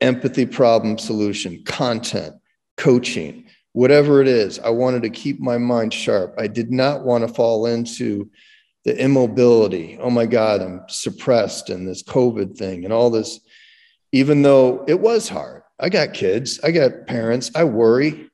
empathy 0.00 0.46
problem 0.46 0.96
solution, 0.96 1.64
content, 1.64 2.34
coaching, 2.78 3.44
whatever 3.72 4.22
it 4.22 4.28
is. 4.28 4.58
I 4.58 4.70
wanted 4.70 5.02
to 5.02 5.10
keep 5.10 5.38
my 5.38 5.58
mind 5.58 5.92
sharp. 5.92 6.34
I 6.38 6.46
did 6.46 6.72
not 6.72 7.04
want 7.04 7.28
to 7.28 7.34
fall 7.34 7.66
into 7.66 8.30
the 8.86 8.98
immobility. 8.98 9.98
Oh 10.00 10.08
my 10.08 10.24
God, 10.24 10.62
I'm 10.62 10.80
suppressed 10.88 11.68
and 11.68 11.86
this 11.86 12.02
COVID 12.02 12.56
thing 12.56 12.84
and 12.84 12.92
all 12.94 13.10
this, 13.10 13.40
even 14.12 14.40
though 14.40 14.86
it 14.88 14.98
was 14.98 15.28
hard. 15.28 15.62
I 15.78 15.90
got 15.90 16.14
kids, 16.14 16.60
I 16.64 16.70
got 16.70 17.06
parents, 17.06 17.50
I 17.54 17.64
worry. 17.64 18.30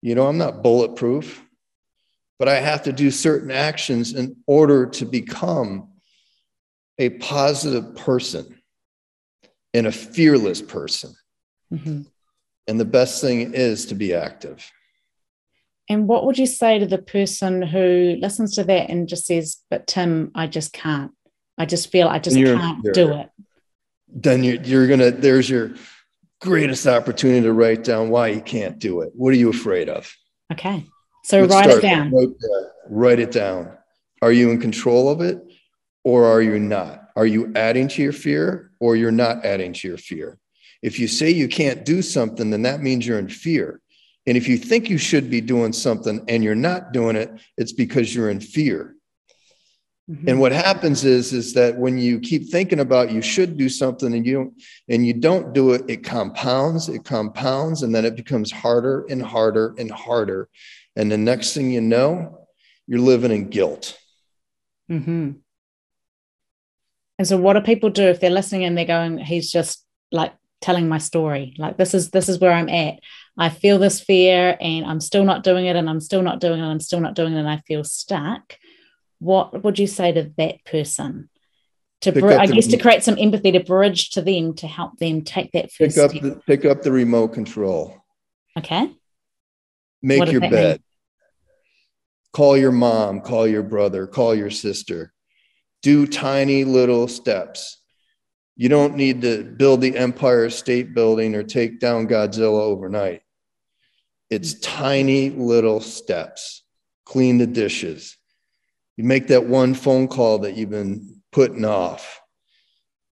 You 0.00 0.14
know, 0.14 0.26
I'm 0.26 0.38
not 0.38 0.62
bulletproof 0.62 1.44
but 2.42 2.48
I 2.48 2.58
have 2.58 2.82
to 2.82 2.92
do 2.92 3.12
certain 3.12 3.52
actions 3.52 4.14
in 4.14 4.34
order 4.48 4.86
to 4.86 5.04
become 5.04 5.92
a 6.98 7.10
positive 7.10 7.94
person 7.94 8.58
and 9.72 9.86
a 9.86 9.92
fearless 9.92 10.60
person. 10.60 11.14
Mm-hmm. 11.72 12.02
And 12.66 12.80
the 12.80 12.84
best 12.84 13.20
thing 13.20 13.54
is 13.54 13.86
to 13.86 13.94
be 13.94 14.12
active. 14.12 14.68
And 15.92 16.08
what 16.08 16.24
would 16.24 16.38
you 16.38 16.46
say 16.46 16.78
to 16.78 16.86
the 16.86 16.96
person 16.96 17.60
who 17.60 18.16
listens 18.18 18.54
to 18.54 18.64
that 18.64 18.88
and 18.88 19.06
just 19.06 19.26
says, 19.26 19.58
But 19.68 19.86
Tim, 19.86 20.30
I 20.34 20.46
just 20.46 20.72
can't. 20.72 21.12
I 21.58 21.66
just 21.66 21.92
feel 21.92 22.08
I 22.08 22.18
just 22.18 22.34
can't 22.34 22.82
do 22.94 23.12
it. 23.12 23.28
Then 24.08 24.42
you're, 24.42 24.62
you're 24.62 24.86
going 24.86 25.00
to, 25.00 25.10
there's 25.10 25.50
your 25.50 25.74
greatest 26.40 26.86
opportunity 26.86 27.42
to 27.42 27.52
write 27.52 27.84
down 27.84 28.08
why 28.08 28.28
you 28.28 28.40
can't 28.40 28.78
do 28.78 29.02
it. 29.02 29.12
What 29.14 29.34
are 29.34 29.36
you 29.36 29.50
afraid 29.50 29.90
of? 29.90 30.10
Okay. 30.50 30.86
So 31.24 31.42
Let's 31.42 31.52
write 31.52 31.68
it 31.68 31.82
down. 31.82 32.10
Right 32.10 32.28
write 32.88 33.20
it 33.20 33.30
down. 33.30 33.76
Are 34.22 34.32
you 34.32 34.50
in 34.50 34.62
control 34.62 35.10
of 35.10 35.20
it 35.20 35.42
or 36.04 36.24
are 36.24 36.40
you 36.40 36.58
not? 36.58 37.10
Are 37.16 37.26
you 37.26 37.52
adding 37.54 37.88
to 37.88 38.02
your 38.02 38.12
fear 38.12 38.70
or 38.80 38.96
you're 38.96 39.12
not 39.12 39.44
adding 39.44 39.74
to 39.74 39.88
your 39.88 39.98
fear? 39.98 40.38
If 40.80 40.98
you 40.98 41.06
say 41.06 41.30
you 41.30 41.48
can't 41.48 41.84
do 41.84 42.00
something, 42.00 42.48
then 42.48 42.62
that 42.62 42.80
means 42.80 43.06
you're 43.06 43.18
in 43.18 43.28
fear. 43.28 43.82
And 44.26 44.36
if 44.36 44.46
you 44.48 44.56
think 44.56 44.88
you 44.88 44.98
should 44.98 45.30
be 45.30 45.40
doing 45.40 45.72
something 45.72 46.24
and 46.28 46.44
you're 46.44 46.54
not 46.54 46.92
doing 46.92 47.16
it, 47.16 47.30
it's 47.56 47.72
because 47.72 48.14
you're 48.14 48.30
in 48.30 48.40
fear. 48.40 48.94
Mm-hmm. 50.10 50.28
And 50.28 50.40
what 50.40 50.52
happens 50.52 51.04
is, 51.04 51.32
is 51.32 51.54
that 51.54 51.76
when 51.76 51.98
you 51.98 52.20
keep 52.20 52.50
thinking 52.50 52.80
about 52.80 53.10
you 53.10 53.22
should 53.22 53.56
do 53.56 53.68
something 53.68 54.12
and 54.12 54.26
you 54.26 54.34
don't, 54.34 54.62
and 54.88 55.06
you 55.06 55.14
don't 55.14 55.52
do 55.52 55.72
it, 55.72 55.82
it 55.88 56.04
compounds, 56.04 56.88
it 56.88 57.04
compounds, 57.04 57.82
and 57.82 57.94
then 57.94 58.04
it 58.04 58.16
becomes 58.16 58.50
harder 58.50 59.06
and 59.08 59.22
harder 59.22 59.74
and 59.78 59.90
harder. 59.90 60.48
And 60.96 61.10
the 61.10 61.18
next 61.18 61.54
thing 61.54 61.70
you 61.70 61.80
know, 61.80 62.46
you're 62.86 63.00
living 63.00 63.30
in 63.30 63.48
guilt. 63.48 63.98
Mm-hmm. 64.90 65.32
And 67.18 67.28
so, 67.28 67.36
what 67.38 67.54
do 67.54 67.60
people 67.60 67.90
do 67.90 68.08
if 68.08 68.20
they're 68.20 68.30
listening 68.30 68.64
and 68.64 68.76
they're 68.76 68.84
going, 68.84 69.18
"He's 69.18 69.50
just 69.50 69.84
like 70.10 70.32
telling 70.62 70.88
my 70.88 70.98
story. 70.98 71.54
Like 71.58 71.76
this 71.76 71.92
is 71.92 72.10
this 72.10 72.28
is 72.28 72.38
where 72.38 72.52
I'm 72.52 72.70
at. 72.70 73.00
I 73.38 73.48
feel 73.48 73.78
this 73.78 74.00
fear, 74.00 74.56
and 74.60 74.84
I'm 74.84 75.00
still 75.00 75.24
not 75.24 75.42
doing 75.42 75.66
it, 75.66 75.76
and 75.76 75.88
I'm 75.88 76.00
still 76.00 76.22
not 76.22 76.40
doing 76.40 76.58
it, 76.60 76.62
and 76.62 76.70
I'm 76.70 76.80
still 76.80 77.00
not 77.00 77.14
doing 77.14 77.34
it, 77.34 77.38
and 77.38 77.48
I 77.48 77.62
feel 77.66 77.84
stuck." 77.84 78.58
What 79.18 79.62
would 79.62 79.78
you 79.78 79.86
say 79.86 80.12
to 80.12 80.32
that 80.36 80.64
person? 80.64 81.28
To 82.00 82.10
br- 82.10 82.32
I 82.32 82.46
guess 82.46 82.66
the, 82.66 82.76
to 82.76 82.82
create 82.82 83.04
some 83.04 83.16
empathy 83.16 83.52
to 83.52 83.60
bridge 83.60 84.10
to 84.10 84.22
them 84.22 84.54
to 84.54 84.66
help 84.66 84.98
them 84.98 85.22
take 85.22 85.52
that 85.52 85.70
first 85.70 85.94
pick 85.94 86.04
up 86.04 86.10
step. 86.10 86.22
The, 86.22 86.40
pick 86.46 86.64
up 86.64 86.82
the 86.82 86.90
remote 86.90 87.28
control. 87.28 88.02
Okay. 88.58 88.92
Make 90.02 90.32
your 90.32 90.40
bed. 90.40 90.80
Mean? 90.80 90.84
Call 92.32 92.56
your 92.56 92.72
mom, 92.72 93.20
call 93.20 93.46
your 93.46 93.62
brother, 93.62 94.08
call 94.08 94.34
your 94.34 94.50
sister. 94.50 95.12
Do 95.82 96.06
tiny 96.06 96.64
little 96.64 97.06
steps. 97.06 97.81
You 98.56 98.68
don't 98.68 98.96
need 98.96 99.22
to 99.22 99.44
build 99.44 99.80
the 99.80 99.96
Empire 99.96 100.50
State 100.50 100.94
Building 100.94 101.34
or 101.34 101.42
take 101.42 101.80
down 101.80 102.06
Godzilla 102.06 102.60
overnight. 102.60 103.22
It's 104.30 104.54
tiny 104.60 105.30
little 105.30 105.80
steps. 105.80 106.62
Clean 107.04 107.38
the 107.38 107.46
dishes. 107.46 108.16
You 108.96 109.04
make 109.04 109.28
that 109.28 109.46
one 109.46 109.74
phone 109.74 110.08
call 110.08 110.40
that 110.40 110.54
you've 110.54 110.70
been 110.70 111.22
putting 111.32 111.64
off. 111.64 112.20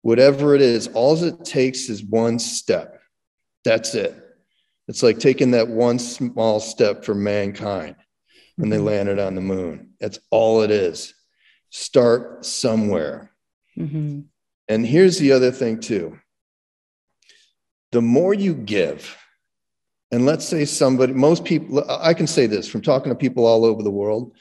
Whatever 0.02 0.54
it 0.54 0.60
is, 0.60 0.88
all 0.88 1.22
it 1.22 1.44
takes 1.44 1.88
is 1.88 2.02
one 2.02 2.38
step. 2.38 3.00
That's 3.64 3.94
it. 3.94 4.14
It's 4.88 5.02
like 5.02 5.18
taking 5.18 5.52
that 5.52 5.68
one 5.68 5.98
small 5.98 6.60
step 6.60 7.04
for 7.04 7.14
mankind 7.14 7.96
when 8.56 8.68
they 8.68 8.76
mm-hmm. 8.76 8.86
landed 8.86 9.18
on 9.18 9.34
the 9.34 9.40
moon. 9.40 9.90
That's 10.00 10.18
all 10.30 10.62
it 10.62 10.70
is. 10.70 11.14
Start 11.70 12.44
somewhere. 12.44 13.30
Mm-hmm. 13.78 14.20
And 14.72 14.86
here's 14.86 15.18
the 15.18 15.32
other 15.32 15.50
thing, 15.50 15.80
too 15.80 16.18
the 17.90 18.00
more 18.00 18.32
you 18.32 18.54
give, 18.54 19.18
and 20.10 20.24
let's 20.24 20.48
say 20.48 20.64
somebody, 20.64 21.12
most 21.12 21.44
people, 21.44 21.84
I 21.90 22.14
can 22.14 22.26
say 22.26 22.46
this 22.46 22.66
from 22.66 22.80
talking 22.80 23.10
to 23.10 23.14
people 23.14 23.44
all 23.44 23.66
over 23.66 23.82
the 23.82 23.90
world, 23.90 24.34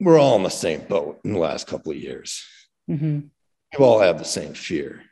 we're 0.00 0.18
all 0.18 0.34
in 0.34 0.42
the 0.42 0.50
same 0.50 0.80
boat 0.88 1.20
in 1.24 1.34
the 1.34 1.38
last 1.38 1.68
couple 1.68 1.92
of 1.92 1.98
years. 1.98 2.44
Mm-hmm. 2.90 3.20
We 3.78 3.84
all 3.84 4.00
have 4.00 4.18
the 4.18 4.24
same 4.24 4.54
fear. 4.54 5.02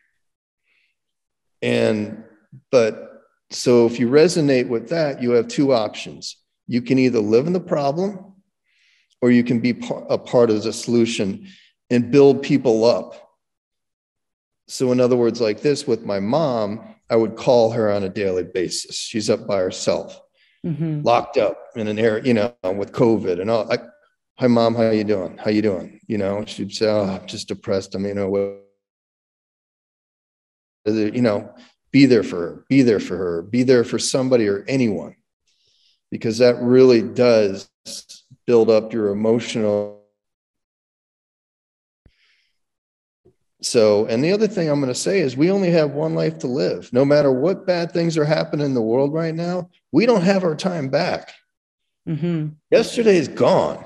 And, 1.62 2.24
but 2.72 3.22
so 3.50 3.86
if 3.86 4.00
you 4.00 4.08
resonate 4.08 4.66
with 4.66 4.88
that, 4.88 5.22
you 5.22 5.30
have 5.32 5.46
two 5.46 5.72
options. 5.72 6.36
You 6.66 6.82
can 6.82 6.98
either 6.98 7.20
live 7.20 7.46
in 7.46 7.52
the 7.52 7.60
problem 7.60 8.34
or 9.22 9.30
you 9.30 9.44
can 9.44 9.60
be 9.60 9.80
a 10.10 10.18
part 10.18 10.50
of 10.50 10.64
the 10.64 10.72
solution 10.72 11.46
and 11.90 12.10
build 12.10 12.42
people 12.42 12.84
up. 12.84 13.23
So, 14.66 14.92
in 14.92 15.00
other 15.00 15.16
words, 15.16 15.40
like 15.40 15.61
this 15.61 15.87
with 15.87 16.04
my 16.04 16.21
mom, 16.21 16.94
I 17.11 17.16
would 17.16 17.37
call 17.37 17.71
her 17.73 17.92
on 17.92 18.04
a 18.04 18.09
daily 18.09 18.44
basis. 18.44 18.97
She's 18.97 19.28
up 19.28 19.47
by 19.47 19.59
herself, 19.59 20.21
mm-hmm. 20.64 21.02
locked 21.02 21.37
up 21.37 21.59
in 21.76 21.87
an 21.87 21.99
area, 21.99 22.25
you 22.25 22.35
know, 22.35 22.54
with 22.62 22.92
COVID 22.92 23.40
and 23.40 23.50
all. 23.50 23.71
I, 23.71 23.78
Hi, 24.38 24.49
mom. 24.49 24.75
How 24.75 24.90
you 24.90 25.04
doing? 25.04 25.38
How 25.38 25.50
you 25.50 25.62
doing? 25.62 26.00
You 26.09 26.18
know, 26.18 26.44
she'd 26.44 26.73
say, 26.73 26.88
"Oh, 26.88 27.04
I'm 27.04 27.26
just 27.26 27.47
depressed." 27.47 27.94
I 27.94 27.99
mean, 27.99 28.16
you 28.16 28.25
know, 28.25 28.62
you 30.87 31.23
know, 31.23 31.54
be 31.92 32.06
there 32.06 32.25
for 32.25 32.37
her, 32.37 32.64
be 32.68 32.83
there 32.83 32.99
for 32.99 33.16
her, 33.16 33.42
be 33.42 33.62
there 33.62 33.85
for 33.85 34.00
somebody 34.00 34.49
or 34.49 34.64
anyone, 34.66 35.14
because 36.11 36.38
that 36.38 36.61
really 36.61 37.00
does 37.00 37.71
build 38.44 38.71
up 38.71 38.92
your 38.92 39.11
emotional. 39.11 40.03
So, 43.64 44.04
and 44.06 44.23
the 44.23 44.30
other 44.30 44.47
thing 44.47 44.68
I'm 44.68 44.80
going 44.80 44.92
to 44.92 44.99
say 44.99 45.21
is 45.21 45.38
we 45.38 45.50
only 45.50 45.71
have 45.71 45.92
one 45.92 46.14
life 46.14 46.38
to 46.40 46.47
live. 46.47 46.92
No 46.92 47.04
matter 47.04 47.33
what 47.33 47.66
bad 47.66 47.92
things 47.92 48.18
are 48.18 48.25
happening 48.25 48.66
in 48.66 48.75
the 48.75 48.83
world 48.83 49.14
right 49.14 49.35
now, 49.35 49.71
we 49.90 50.04
don't 50.04 50.23
have 50.23 50.44
our 50.44 50.54
time 50.54 50.90
back. 50.90 51.33
Mm-hmm. 52.06 52.49
Yesterday 52.71 53.16
is 53.16 53.28
gone. 53.28 53.83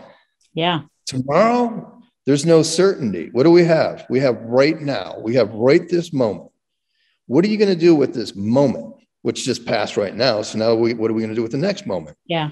Yeah. 0.53 0.83
Tomorrow, 1.07 2.03
there's 2.27 2.45
no 2.45 2.63
certainty. 2.65 3.29
What 3.31 3.45
do 3.45 3.53
we 3.53 3.65
have? 3.65 4.05
We 4.11 4.19
have 4.19 4.41
right 4.43 4.81
now, 4.81 5.21
we 5.23 5.37
have 5.37 5.55
right 5.55 5.89
this 5.89 6.13
moment. 6.13 6.51
What 7.27 7.45
are 7.45 7.49
you 7.49 7.57
going 7.57 7.69
to 7.69 7.77
do 7.77 7.95
with 7.95 8.15
this 8.15 8.35
moment, 8.35 8.97
which 9.23 9.45
just 9.45 9.65
passed 9.65 9.97
right 9.97 10.15
now? 10.15 10.43
So 10.43 10.59
now 10.59 10.75
we, 10.75 10.95
what 10.95 11.09
are 11.09 11.15
we 11.15 11.23
going 11.23 11.31
to 11.31 11.37
do 11.37 11.43
with 11.43 11.53
the 11.53 11.59
next 11.59 11.87
moment? 11.87 12.17
Yeah, 12.27 12.51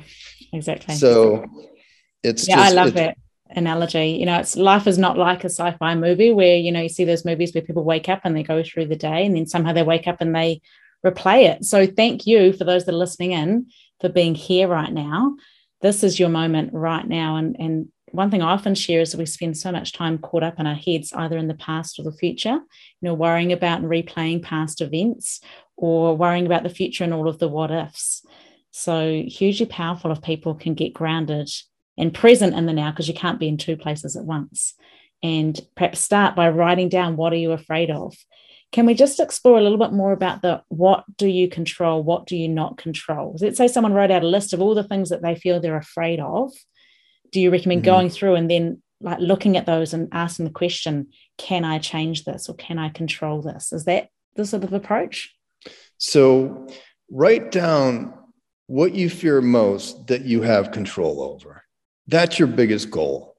exactly. 0.53 0.95
So 0.95 1.45
it's 2.23 2.47
yeah, 2.47 2.57
just, 2.57 2.73
I 2.73 2.75
love 2.75 2.95
that 2.95 3.19
analogy. 3.51 4.17
You 4.19 4.27
know, 4.27 4.39
it's 4.39 4.57
life 4.57 4.87
is 4.87 4.99
not 4.99 5.19
like 5.19 5.45
a 5.45 5.51
sci-fi 5.51 5.95
movie 5.95 6.33
where 6.33 6.57
you 6.57 6.73
know 6.73 6.81
you 6.81 6.89
see 6.89 7.05
those 7.05 7.25
movies 7.25 7.55
where 7.55 7.63
people 7.63 7.85
wake 7.85 8.09
up 8.09 8.21
and 8.25 8.37
they 8.37 8.43
go 8.43 8.63
through 8.63 8.87
the 8.87 8.97
day, 8.97 9.25
and 9.27 9.37
then 9.37 9.47
somehow 9.47 9.73
they 9.73 9.83
wake 9.83 10.07
up 10.07 10.21
and 10.21 10.35
they 10.35 10.61
replay 11.05 11.49
it. 11.49 11.65
So 11.65 11.87
thank 11.87 12.27
you 12.27 12.53
for 12.53 12.65
those 12.65 12.85
that 12.85 12.95
are 12.95 12.99
listening 12.99 13.33
in 13.33 13.67
for 14.01 14.09
being 14.09 14.35
here 14.35 14.69
right 14.69 14.93
now. 14.93 15.37
This 15.81 16.03
is 16.03 16.19
your 16.19 16.29
moment 16.29 16.73
right 16.73 17.07
now, 17.07 17.37
and 17.37 17.57
and 17.59 17.89
one 18.13 18.31
thing 18.31 18.43
I 18.43 18.53
often 18.53 18.75
share 18.75 19.01
is 19.01 19.13
that 19.13 19.19
we 19.19 19.27
spend 19.27 19.57
so 19.57 19.73
much 19.73 19.93
time 19.93 20.19
caught 20.19 20.43
up 20.43 20.59
in 20.59 20.67
our 20.67 20.75
heads, 20.75 21.13
either 21.13 21.37
in 21.37 21.49
the 21.49 21.55
past 21.55 21.99
or 21.99 22.03
the 22.03 22.13
future, 22.13 22.55
you 22.55 23.03
know, 23.03 23.15
worrying 23.15 23.53
about 23.53 23.81
and 23.81 23.91
replaying 23.91 24.43
past 24.43 24.81
events 24.81 25.41
or 25.77 26.17
worrying 26.17 26.47
about 26.47 26.63
the 26.63 26.71
future 26.71 27.05
and 27.05 27.13
all 27.13 27.29
of 27.29 27.39
the 27.39 27.49
what 27.49 27.71
ifs. 27.71 28.25
So, 28.71 29.23
hugely 29.27 29.67
powerful 29.67 30.13
if 30.13 30.23
people 30.23 30.55
can 30.55 30.75
get 30.75 30.95
grounded 30.95 31.51
and 31.99 32.13
present 32.13 32.55
in 32.55 32.67
the 32.67 32.73
now, 32.73 32.91
because 32.91 33.09
you 33.09 33.15
can't 33.15 33.41
be 33.41 33.49
in 33.49 33.57
two 33.57 33.77
places 33.77 34.17
at 34.17 34.25
once. 34.25 34.75
And 35.23 35.59
perhaps 35.77 36.01
start 36.01 36.37
by 36.37 36.51
writing 36.51 36.89
down 36.89 37.17
what 37.17 37.33
are 37.33 37.37
you 37.37 37.53
afraid 37.53 37.91
of? 37.91 38.15
Can 38.73 38.85
we 38.85 38.95
just 38.95 39.21
explore 39.21 39.59
a 39.59 39.63
little 39.63 39.79
bit 39.79 39.93
more 39.93 40.13
about 40.13 40.43
the 40.43 40.63
what 40.69 41.05
do 41.17 41.27
you 41.27 41.49
control, 41.49 42.03
what 42.03 42.27
do 42.27 42.37
you 42.37 42.49
not 42.49 42.77
control? 42.77 43.37
Let's 43.41 43.57
say 43.57 43.69
someone 43.69 43.95
wrote 43.95 44.11
out 44.11 44.25
a 44.25 44.29
list 44.29 44.53
of 44.53 44.61
all 44.61 44.75
the 44.75 44.85
things 44.85 45.09
that 45.11 45.23
they 45.23 45.35
feel 45.35 45.61
they're 45.61 45.77
afraid 45.77 46.21
of 46.21 46.53
do 47.33 47.41
you 47.41 47.51
recommend 47.51 47.83
mm-hmm. 47.83 47.91
going 47.91 48.09
through 48.09 48.37
and 48.37 48.49
then 48.49 48.81
like 49.01 49.19
looking 49.19 49.57
at 49.57 49.67
those 49.67 49.93
and 49.93 50.09
asking 50.13 50.45
the 50.45 50.51
question 50.51 51.09
can 51.39 51.65
i 51.65 51.77
change 51.79 52.25
this 52.25 52.49
or 52.49 52.55
can 52.55 52.79
i 52.79 52.89
control 52.89 53.43
this 53.43 53.73
is 53.73 53.85
that 53.85 54.09
the 54.37 54.45
sort 54.45 54.63
of 54.63 54.73
approach 54.73 55.37
So 55.99 56.69
write 57.11 57.51
down 57.51 58.15
what 58.67 58.95
you 58.95 59.09
fear 59.09 59.41
most 59.41 60.09
that 60.09 60.25
you 60.25 60.43
have 60.43 60.73
control 60.73 61.23
over. 61.23 61.63
That's 62.07 62.39
your 62.39 62.49
biggest 62.49 62.91
goal. 62.91 63.37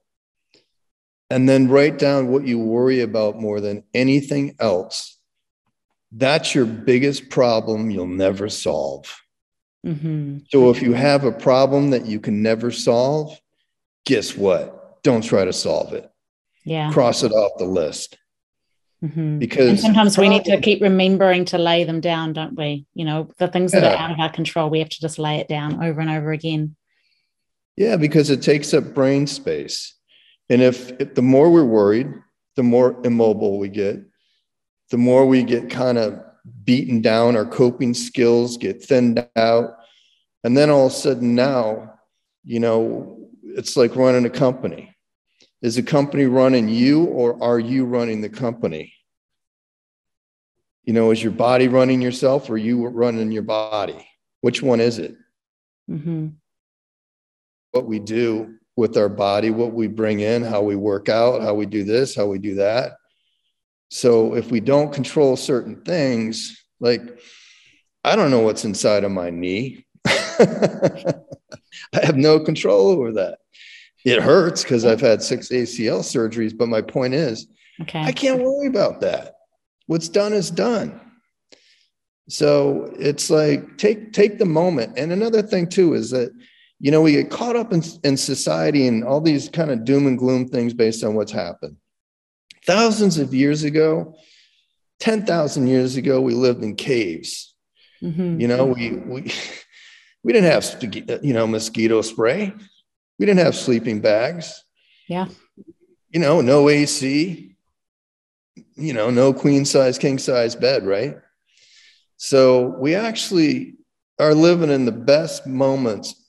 And 1.30 1.48
then 1.48 1.68
write 1.68 1.98
down 1.98 2.28
what 2.28 2.46
you 2.46 2.58
worry 2.58 3.00
about 3.00 3.40
more 3.40 3.60
than 3.60 3.84
anything 3.92 4.56
else. 4.58 5.18
That's 6.10 6.54
your 6.54 6.64
biggest 6.64 7.28
problem 7.28 7.90
you'll 7.90 8.06
never 8.06 8.48
solve. 8.48 9.22
Mm-hmm. 9.86 10.38
So 10.48 10.70
if 10.70 10.82
you 10.82 10.94
have 10.94 11.24
a 11.24 11.32
problem 11.32 11.90
that 11.90 12.06
you 12.06 12.18
can 12.18 12.42
never 12.42 12.70
solve, 12.70 13.38
guess 14.06 14.36
what? 14.36 15.02
Don't 15.02 15.22
try 15.22 15.44
to 15.44 15.52
solve 15.52 15.92
it. 15.92 16.10
Yeah. 16.64 16.92
Cross 16.92 17.22
it 17.22 17.32
off 17.32 17.58
the 17.58 17.66
list. 17.66 18.18
Mm-hmm. 19.04 19.38
Because 19.38 19.68
and 19.68 19.80
sometimes 19.80 20.16
problem, 20.16 20.32
we 20.32 20.38
need 20.38 20.44
to 20.46 20.60
keep 20.60 20.82
remembering 20.82 21.44
to 21.46 21.58
lay 21.58 21.84
them 21.84 22.00
down, 22.00 22.32
don't 22.32 22.56
we? 22.56 22.86
You 22.94 23.04
know, 23.04 23.30
the 23.38 23.48
things 23.48 23.72
that 23.72 23.82
yeah. 23.82 23.94
are 23.94 23.96
out 23.96 24.10
of 24.10 24.18
our 24.18 24.30
control, 24.30 24.70
we 24.70 24.80
have 24.80 24.88
to 24.88 25.00
just 25.00 25.18
lay 25.18 25.36
it 25.36 25.46
down 25.46 25.84
over 25.84 26.00
and 26.00 26.10
over 26.10 26.32
again. 26.32 26.74
Yeah, 27.78 27.94
because 27.94 28.28
it 28.28 28.42
takes 28.42 28.74
up 28.74 28.92
brain 28.92 29.28
space. 29.28 29.94
And 30.50 30.60
if, 30.60 30.90
if 31.00 31.14
the 31.14 31.22
more 31.22 31.48
we're 31.48 31.62
worried, 31.62 32.12
the 32.56 32.64
more 32.64 33.00
immobile 33.04 33.56
we 33.60 33.68
get, 33.68 34.00
the 34.90 34.98
more 34.98 35.24
we 35.24 35.44
get 35.44 35.70
kind 35.70 35.96
of 35.96 36.20
beaten 36.64 37.02
down, 37.02 37.36
our 37.36 37.46
coping 37.46 37.94
skills 37.94 38.56
get 38.56 38.82
thinned 38.82 39.24
out. 39.36 39.76
And 40.42 40.56
then 40.56 40.70
all 40.70 40.86
of 40.86 40.92
a 40.92 40.96
sudden 40.96 41.36
now, 41.36 41.94
you 42.42 42.58
know, 42.58 43.28
it's 43.44 43.76
like 43.76 43.94
running 43.94 44.26
a 44.26 44.30
company. 44.30 44.96
Is 45.62 45.76
the 45.76 45.82
company 45.84 46.24
running 46.24 46.68
you 46.68 47.04
or 47.04 47.40
are 47.40 47.60
you 47.60 47.84
running 47.84 48.22
the 48.22 48.28
company? 48.28 48.92
You 50.82 50.94
know, 50.94 51.12
is 51.12 51.22
your 51.22 51.30
body 51.30 51.68
running 51.68 52.02
yourself 52.02 52.50
or 52.50 52.58
you 52.58 52.88
running 52.88 53.30
your 53.30 53.42
body? 53.44 54.04
Which 54.40 54.64
one 54.64 54.80
is 54.80 54.98
it? 54.98 55.14
Mm-hmm. 55.88 56.30
What 57.72 57.86
we 57.86 57.98
do 57.98 58.54
with 58.76 58.96
our 58.96 59.08
body, 59.08 59.50
what 59.50 59.72
we 59.72 59.88
bring 59.88 60.20
in, 60.20 60.42
how 60.42 60.62
we 60.62 60.76
work 60.76 61.08
out, 61.08 61.42
how 61.42 61.54
we 61.54 61.66
do 61.66 61.84
this, 61.84 62.14
how 62.14 62.26
we 62.26 62.38
do 62.38 62.54
that. 62.56 62.92
So 63.90 64.34
if 64.34 64.50
we 64.50 64.60
don't 64.60 64.92
control 64.92 65.36
certain 65.36 65.82
things, 65.82 66.64
like 66.80 67.02
I 68.04 68.16
don't 68.16 68.30
know 68.30 68.40
what's 68.40 68.64
inside 68.64 69.04
of 69.04 69.10
my 69.10 69.30
knee. 69.30 69.84
I 70.06 71.14
have 72.02 72.16
no 72.16 72.40
control 72.40 72.88
over 72.88 73.12
that. 73.12 73.38
It 74.04 74.22
hurts 74.22 74.62
because 74.62 74.84
I've 74.84 75.00
had 75.00 75.22
six 75.22 75.48
ACL 75.48 76.00
surgeries, 76.00 76.56
but 76.56 76.68
my 76.68 76.80
point 76.80 77.14
is, 77.14 77.46
okay. 77.82 78.00
I 78.00 78.12
can't 78.12 78.40
worry 78.40 78.68
about 78.68 79.00
that. 79.00 79.34
What's 79.86 80.08
done 80.08 80.32
is 80.32 80.50
done. 80.50 81.00
So 82.28 82.94
it's 82.98 83.30
like 83.30 83.78
take 83.78 84.12
take 84.12 84.38
the 84.38 84.44
moment. 84.44 84.98
And 84.98 85.12
another 85.12 85.42
thing 85.42 85.66
too 85.66 85.94
is 85.94 86.10
that 86.10 86.30
you 86.80 86.90
know, 86.90 87.00
we 87.00 87.12
get 87.12 87.30
caught 87.30 87.56
up 87.56 87.72
in, 87.72 87.82
in 88.04 88.16
society 88.16 88.86
and 88.86 89.02
all 89.04 89.20
these 89.20 89.48
kind 89.48 89.70
of 89.70 89.84
doom 89.84 90.06
and 90.06 90.18
gloom 90.18 90.46
things 90.46 90.72
based 90.72 91.02
on 91.02 91.14
what's 91.14 91.32
happened. 91.32 91.76
Thousands 92.64 93.18
of 93.18 93.34
years 93.34 93.64
ago, 93.64 94.14
10,000 95.00 95.66
years 95.66 95.96
ago, 95.96 96.20
we 96.20 96.34
lived 96.34 96.62
in 96.62 96.76
caves. 96.76 97.54
Mm-hmm. 98.02 98.40
You 98.40 98.48
know, 98.48 98.66
we, 98.66 98.92
we, 98.92 99.32
we 100.22 100.32
didn't 100.32 100.50
have, 100.50 101.22
you 101.24 101.32
know, 101.32 101.46
mosquito 101.46 102.00
spray. 102.02 102.52
We 103.18 103.26
didn't 103.26 103.44
have 103.44 103.56
sleeping 103.56 104.00
bags. 104.00 104.62
Yeah. 105.08 105.26
You 106.10 106.20
know, 106.20 106.40
no 106.40 106.68
AC, 106.68 107.56
you 108.76 108.92
know, 108.92 109.10
no 109.10 109.32
queen 109.32 109.64
size, 109.64 109.98
king 109.98 110.18
size 110.18 110.54
bed, 110.54 110.86
right? 110.86 111.16
So 112.18 112.76
we 112.78 112.94
actually 112.94 113.74
are 114.18 114.34
living 114.34 114.70
in 114.70 114.84
the 114.84 114.92
best 114.92 115.46
moments 115.46 116.27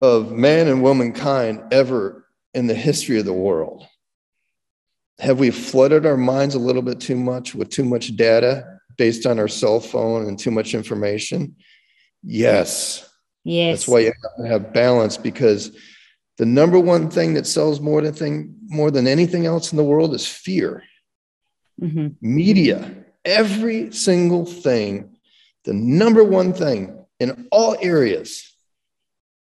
of 0.00 0.32
man 0.32 0.68
and 0.68 0.82
womankind 0.82 1.62
ever 1.72 2.26
in 2.54 2.66
the 2.66 2.74
history 2.74 3.18
of 3.18 3.24
the 3.24 3.32
world? 3.32 3.86
Have 5.18 5.38
we 5.38 5.50
flooded 5.50 6.06
our 6.06 6.16
minds 6.16 6.54
a 6.54 6.58
little 6.58 6.82
bit 6.82 7.00
too 7.00 7.16
much 7.16 7.54
with 7.54 7.68
too 7.68 7.84
much 7.84 8.16
data 8.16 8.78
based 8.96 9.26
on 9.26 9.38
our 9.38 9.48
cell 9.48 9.80
phone 9.80 10.26
and 10.26 10.38
too 10.38 10.50
much 10.50 10.74
information? 10.74 11.56
Yes. 12.22 13.08
Yes. 13.44 13.80
That's 13.80 13.88
why 13.88 14.00
you 14.00 14.12
have 14.22 14.44
to 14.44 14.50
have 14.50 14.72
balance 14.72 15.16
because 15.16 15.76
the 16.38 16.46
number 16.46 16.78
one 16.78 17.10
thing 17.10 17.34
that 17.34 17.46
sells 17.46 17.80
more 17.80 18.00
than 18.00 18.14
thing 18.14 18.56
more 18.68 18.90
than 18.90 19.06
anything 19.06 19.46
else 19.46 19.72
in 19.72 19.76
the 19.76 19.84
world 19.84 20.14
is 20.14 20.26
fear. 20.26 20.82
Mm-hmm. 21.80 22.08
Media, 22.20 22.94
every 23.24 23.92
single 23.92 24.46
thing, 24.46 25.16
the 25.64 25.74
number 25.74 26.24
one 26.24 26.52
thing 26.52 27.04
in 27.18 27.46
all 27.50 27.76
areas 27.80 28.49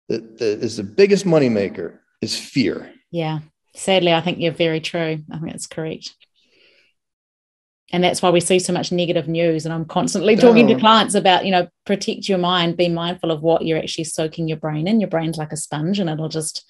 that, 0.10 0.38
that 0.40 0.60
is 0.64 0.78
the 0.78 0.84
biggest 0.84 1.26
moneymaker 1.26 2.00
is 2.22 2.38
fear. 2.38 2.92
Yeah. 3.12 3.40
Sadly, 3.76 4.14
I 4.14 4.22
think 4.22 4.40
you're 4.40 4.52
very 4.52 4.80
true. 4.80 5.20
I 5.32 5.38
think 5.38 5.52
that's 5.52 5.68
correct. 5.68 6.16
And 7.92 8.04
that's 8.04 8.22
why 8.22 8.30
we 8.30 8.40
see 8.40 8.60
so 8.60 8.74
much 8.74 8.92
negative 8.92 9.28
news. 9.28 9.66
And 9.66 9.74
I'm 9.74 9.86
constantly 9.86 10.36
talking 10.36 10.68
to 10.68 10.80
clients 10.80 11.14
about, 11.14 11.46
you 11.46 11.52
know, 11.52 11.68
protect 11.86 12.28
your 12.28 12.40
mind, 12.40 12.78
be 12.78 12.90
mindful 12.90 13.32
of 13.32 13.42
what 13.42 13.66
you're 13.66 13.78
actually 13.78 14.06
soaking 14.06 14.48
your 14.48 14.58
brain 14.58 14.88
in. 14.88 15.00
Your 15.00 15.10
brain's 15.10 15.38
like 15.38 15.52
a 15.52 15.58
sponge 15.58 16.00
and 16.00 16.10
it'll 16.10 16.30
just 16.30 16.66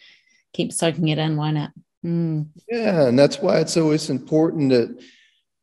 keep 0.53 0.73
soaking 0.73 1.07
it 1.07 1.17
in, 1.17 1.37
won't 1.37 1.57
it? 1.57 1.69
Mm. 2.05 2.47
Yeah. 2.69 3.07
And 3.07 3.17
that's 3.17 3.39
why 3.39 3.59
it's 3.59 3.77
always 3.77 4.09
important 4.09 4.71
that, 4.71 5.01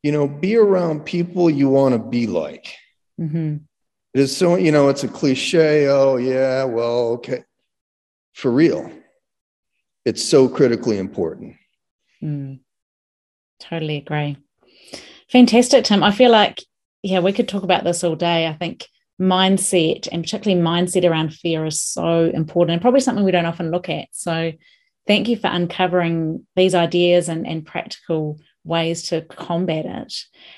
you 0.02 0.10
know, 0.10 0.26
be 0.26 0.56
around 0.56 1.04
people 1.04 1.50
you 1.50 1.68
want 1.68 1.92
to 1.94 1.98
be 1.98 2.26
like. 2.26 2.74
Mm-hmm. 3.20 3.56
It 4.14 4.20
is 4.20 4.36
so, 4.36 4.56
you 4.56 4.72
know, 4.72 4.88
it's 4.88 5.04
a 5.04 5.08
cliche. 5.08 5.86
Oh, 5.88 6.16
yeah, 6.16 6.64
well, 6.64 7.12
okay 7.12 7.44
for 8.32 8.50
real. 8.50 8.90
It's 10.04 10.24
so 10.24 10.48
critically 10.48 10.98
important. 10.98 11.56
Mm, 12.22 12.60
totally 13.60 13.98
agree. 13.98 14.36
Fantastic, 15.30 15.84
Tim. 15.84 16.02
I 16.02 16.12
feel 16.12 16.30
like, 16.30 16.62
yeah, 17.02 17.20
we 17.20 17.32
could 17.32 17.48
talk 17.48 17.62
about 17.62 17.84
this 17.84 18.02
all 18.04 18.16
day. 18.16 18.46
I 18.46 18.52
think 18.54 18.88
mindset 19.20 20.08
and 20.10 20.22
particularly 20.22 20.62
mindset 20.62 21.08
around 21.08 21.32
fear 21.32 21.64
is 21.64 21.80
so 21.80 22.24
important 22.34 22.74
and 22.74 22.82
probably 22.82 23.00
something 23.00 23.24
we 23.24 23.30
don't 23.30 23.46
often 23.46 23.70
look 23.70 23.88
at. 23.88 24.08
So, 24.12 24.52
thank 25.06 25.28
you 25.28 25.36
for 25.36 25.48
uncovering 25.48 26.46
these 26.56 26.74
ideas 26.74 27.28
and, 27.28 27.46
and 27.46 27.66
practical 27.66 28.38
ways 28.64 29.08
to 29.08 29.22
combat 29.22 29.84
it. 29.86 30.14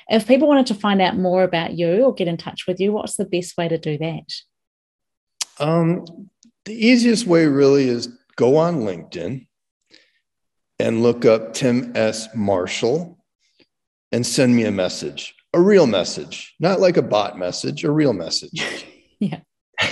If 0.08 0.26
people 0.26 0.48
wanted 0.48 0.66
to 0.66 0.74
find 0.74 1.00
out 1.00 1.16
more 1.16 1.42
about 1.42 1.72
you 1.72 2.04
or 2.04 2.14
get 2.14 2.28
in 2.28 2.36
touch 2.36 2.66
with 2.66 2.80
you, 2.80 2.92
what's 2.92 3.16
the 3.16 3.24
best 3.24 3.56
way 3.56 3.68
to 3.68 3.78
do 3.78 3.96
that? 3.98 4.32
Um, 5.58 6.04
the 6.64 6.74
easiest 6.74 7.26
way 7.26 7.46
really 7.46 7.88
is 7.88 8.08
go 8.36 8.56
on 8.56 8.80
LinkedIn 8.80 9.46
and 10.78 11.02
look 11.02 11.24
up 11.24 11.54
Tim 11.54 11.92
S. 11.94 12.28
Marshall 12.34 13.18
and 14.12 14.26
send 14.26 14.54
me 14.54 14.64
a 14.64 14.72
message, 14.72 15.34
a 15.52 15.60
real 15.60 15.86
message, 15.86 16.54
not 16.58 16.80
like 16.80 16.96
a 16.96 17.02
bot 17.02 17.38
message, 17.38 17.84
a 17.84 17.90
real 17.90 18.12
message. 18.12 18.86
yeah. 19.18 19.40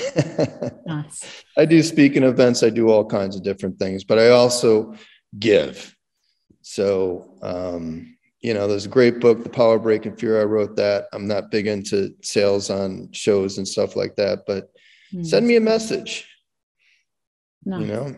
nice. 0.86 1.44
I 1.56 1.64
do 1.64 1.82
speaking 1.82 2.22
events, 2.22 2.62
I 2.62 2.70
do 2.70 2.88
all 2.88 3.04
kinds 3.04 3.36
of 3.36 3.42
different 3.42 3.78
things, 3.78 4.04
but 4.04 4.18
I 4.18 4.30
also 4.30 4.94
give. 5.38 5.94
So, 6.62 7.36
um, 7.42 8.16
you 8.40 8.54
know, 8.54 8.66
there's 8.66 8.86
a 8.86 8.90
great 8.90 9.20
book, 9.20 9.42
The 9.42 9.50
Power 9.50 9.78
Breaking 9.78 10.16
Fear. 10.16 10.40
I 10.40 10.44
wrote 10.44 10.76
that. 10.76 11.06
I'm 11.12 11.26
not 11.28 11.50
big 11.50 11.66
into 11.66 12.14
sales 12.22 12.70
on 12.70 13.10
shows 13.12 13.58
and 13.58 13.66
stuff 13.66 13.94
like 13.94 14.16
that, 14.16 14.40
but 14.46 14.70
mm. 15.12 15.24
send 15.24 15.46
me 15.46 15.56
a 15.56 15.60
message 15.60 16.26
no. 17.64 17.78
You 17.78 17.86
know? 17.86 18.16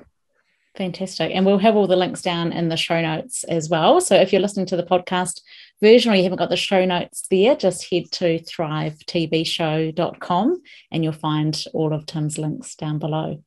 Fantastic. 0.77 1.31
And 1.33 1.47
we'll 1.47 1.59
have 1.59 1.77
all 1.77 1.87
the 1.87 1.95
links 1.95 2.21
down 2.21 2.53
in 2.53 2.69
the 2.69 2.77
show 2.77 3.01
notes 3.01 3.45
as 3.45 3.69
well. 3.69 4.01
So 4.01 4.17
if 4.17 4.33
you're 4.33 4.43
listening 4.43 4.67
to 4.67 4.77
the 4.77 4.83
podcast 4.83 5.41
version 5.81 6.13
or 6.13 6.17
you 6.17 6.25
haven't 6.25 6.39
got 6.39 6.51
the 6.51 6.57
show 6.57 6.85
notes 6.85 7.29
there, 7.31 7.55
just 7.55 7.89
head 7.91 8.11
to 8.13 8.41
thrivetvshow.com 8.41 10.63
and 10.91 11.05
you'll 11.05 11.13
find 11.13 11.65
all 11.73 11.93
of 11.93 12.07
Tim's 12.07 12.39
links 12.39 12.75
down 12.75 12.99
below. 12.99 13.41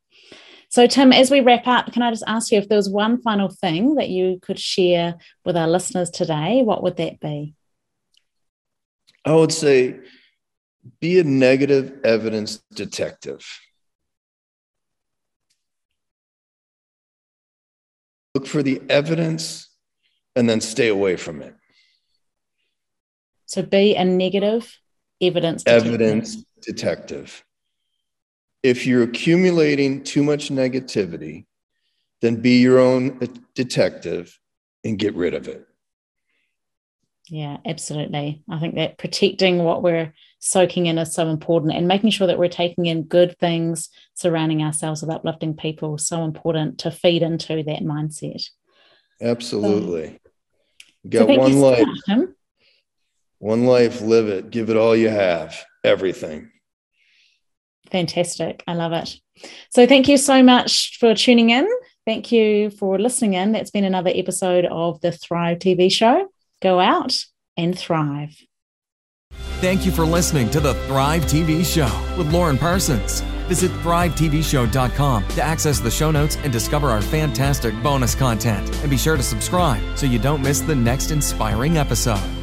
So, 0.70 0.88
Tim, 0.88 1.14
as 1.14 1.32
we 1.32 1.40
wrap 1.40 1.66
up, 1.68 1.94
can 1.94 2.02
I 2.02 2.12
just 2.12 2.26
ask 2.28 2.52
you 2.52 2.58
if 2.58 2.68
there 2.68 2.78
was 2.78 2.90
one 2.90 3.22
final 3.22 3.50
thing 3.50 3.96
that 3.96 4.10
you 4.10 4.40
could 4.42 4.60
share 4.60 5.16
with 5.46 5.56
our 5.56 5.68
listeners 5.68 6.10
today, 6.10 6.62
what 6.62 6.84
would 6.84 6.98
that 6.98 7.20
be? 7.20 7.56
I 9.24 9.34
would 9.34 9.54
say 9.54 10.00
be 11.00 11.20
a 11.20 11.24
negative 11.24 12.00
evidence 12.04 12.62
detective. 12.74 13.46
Look 18.38 18.45
for 18.45 18.62
the 18.62 18.80
evidence 18.88 19.67
and 20.36 20.47
then 20.47 20.62
stay 20.62 20.89
away 20.89 21.15
from 21.15 21.41
it. 21.41 21.56
So 23.47 23.63
be 23.63 23.95
a 23.95 24.06
negative 24.06 24.78
evidence 25.19 25.63
detective. 25.63 25.88
evidence 25.88 26.45
detective. 26.62 27.43
If 28.62 28.86
you're 28.86 29.02
accumulating 29.02 30.04
too 30.04 30.23
much 30.23 30.50
negativity, 30.50 31.45
then 32.21 32.36
be 32.36 32.62
your 32.62 32.78
own 32.78 33.19
detective 33.56 34.39
and 34.84 35.00
get 35.00 35.15
rid 35.15 35.34
of 35.34 35.47
it. 35.47 35.65
Yeah, 37.30 37.58
absolutely. 37.66 38.42
I 38.50 38.60
think 38.60 38.76
that 38.76 38.98
protecting 38.98 39.60
what 39.60 39.84
we're 39.84 40.13
soaking 40.40 40.86
in 40.86 40.98
is 40.98 41.13
so 41.13 41.28
important 41.28 41.74
and 41.74 41.88
making 41.88 42.12
sure 42.12 42.28
that 42.28 42.38
we're 42.38 42.48
taking 42.48 42.86
in 42.86 43.04
good 43.04 43.38
things, 43.38 43.90
surrounding 44.13 44.63
ourselves 44.63 45.02
with 45.02 45.12
uplifting 45.12 45.56
people, 45.56 45.98
so 45.98 46.24
important 46.24 46.80
to 46.80 46.92
feed 46.92 47.22
into 47.22 47.63
that 47.63 47.82
mindset. 47.82 48.48
Absolutely. 49.22 50.20
you 51.04 51.10
got 51.10 51.28
so 51.28 51.38
one 51.38 51.60
life. 51.60 51.88
So 52.06 52.28
one 53.40 53.66
life, 53.66 54.02
live 54.02 54.30
it, 54.30 54.50
give 54.50 54.70
it 54.70 54.78
all 54.78 54.96
you 54.96 55.10
have, 55.10 55.63
everything. 55.84 56.52
Fantastic. 57.92 58.63
I 58.68 58.74
love 58.74 58.94
it. 58.94 59.16
So, 59.70 59.86
thank 59.86 60.08
you 60.08 60.18
so 60.18 60.44
much 60.44 60.98
for 61.00 61.13
tuning 61.13 61.52
in. 61.52 61.68
Thank 62.06 62.32
you 62.32 62.70
for 62.72 62.98
listening 63.00 63.34
in. 63.34 63.52
That's 63.52 63.72
been 63.72 63.84
another 63.84 64.12
episode 64.13 64.66
of 64.66 65.00
the 65.02 65.12
Thrive 65.12 65.60
TV 65.60 65.92
show. 65.92 66.28
Go 66.62 66.80
out 66.80 67.26
and 67.56 67.78
thrive. 67.78 68.36
Thank 69.60 69.86
you 69.86 69.91
for 69.91 70.06
listening 70.06 70.50
to 70.52 70.60
the 70.60 70.76
Thrive 70.86 71.24
TV 71.24 71.65
show 71.65 71.89
with 72.17 72.32
Lauren 72.32 72.58
Parsons. 72.58 73.22
Visit 73.48 73.72
thrivetvshow.com 73.82 75.28
to 75.30 75.41
access 75.41 75.80
the 75.80 75.89
show 75.89 76.12
notes 76.12 76.38
and 76.43 76.54
discover 76.54 76.89
our 76.89 77.02
fantastic 77.02 77.74
bonus 77.82 78.13
content. 78.13 78.70
And 78.82 78.89
be 78.89 78.98
sure 78.98 79.17
to 79.17 79.24
subscribe 79.24 79.82
so 79.98 80.06
you 80.06 80.20
don't 80.20 80.43
miss 80.43 80.60
the 80.60 80.76
next 80.76 81.12
inspiring 81.12 81.78
episode. 81.78 82.37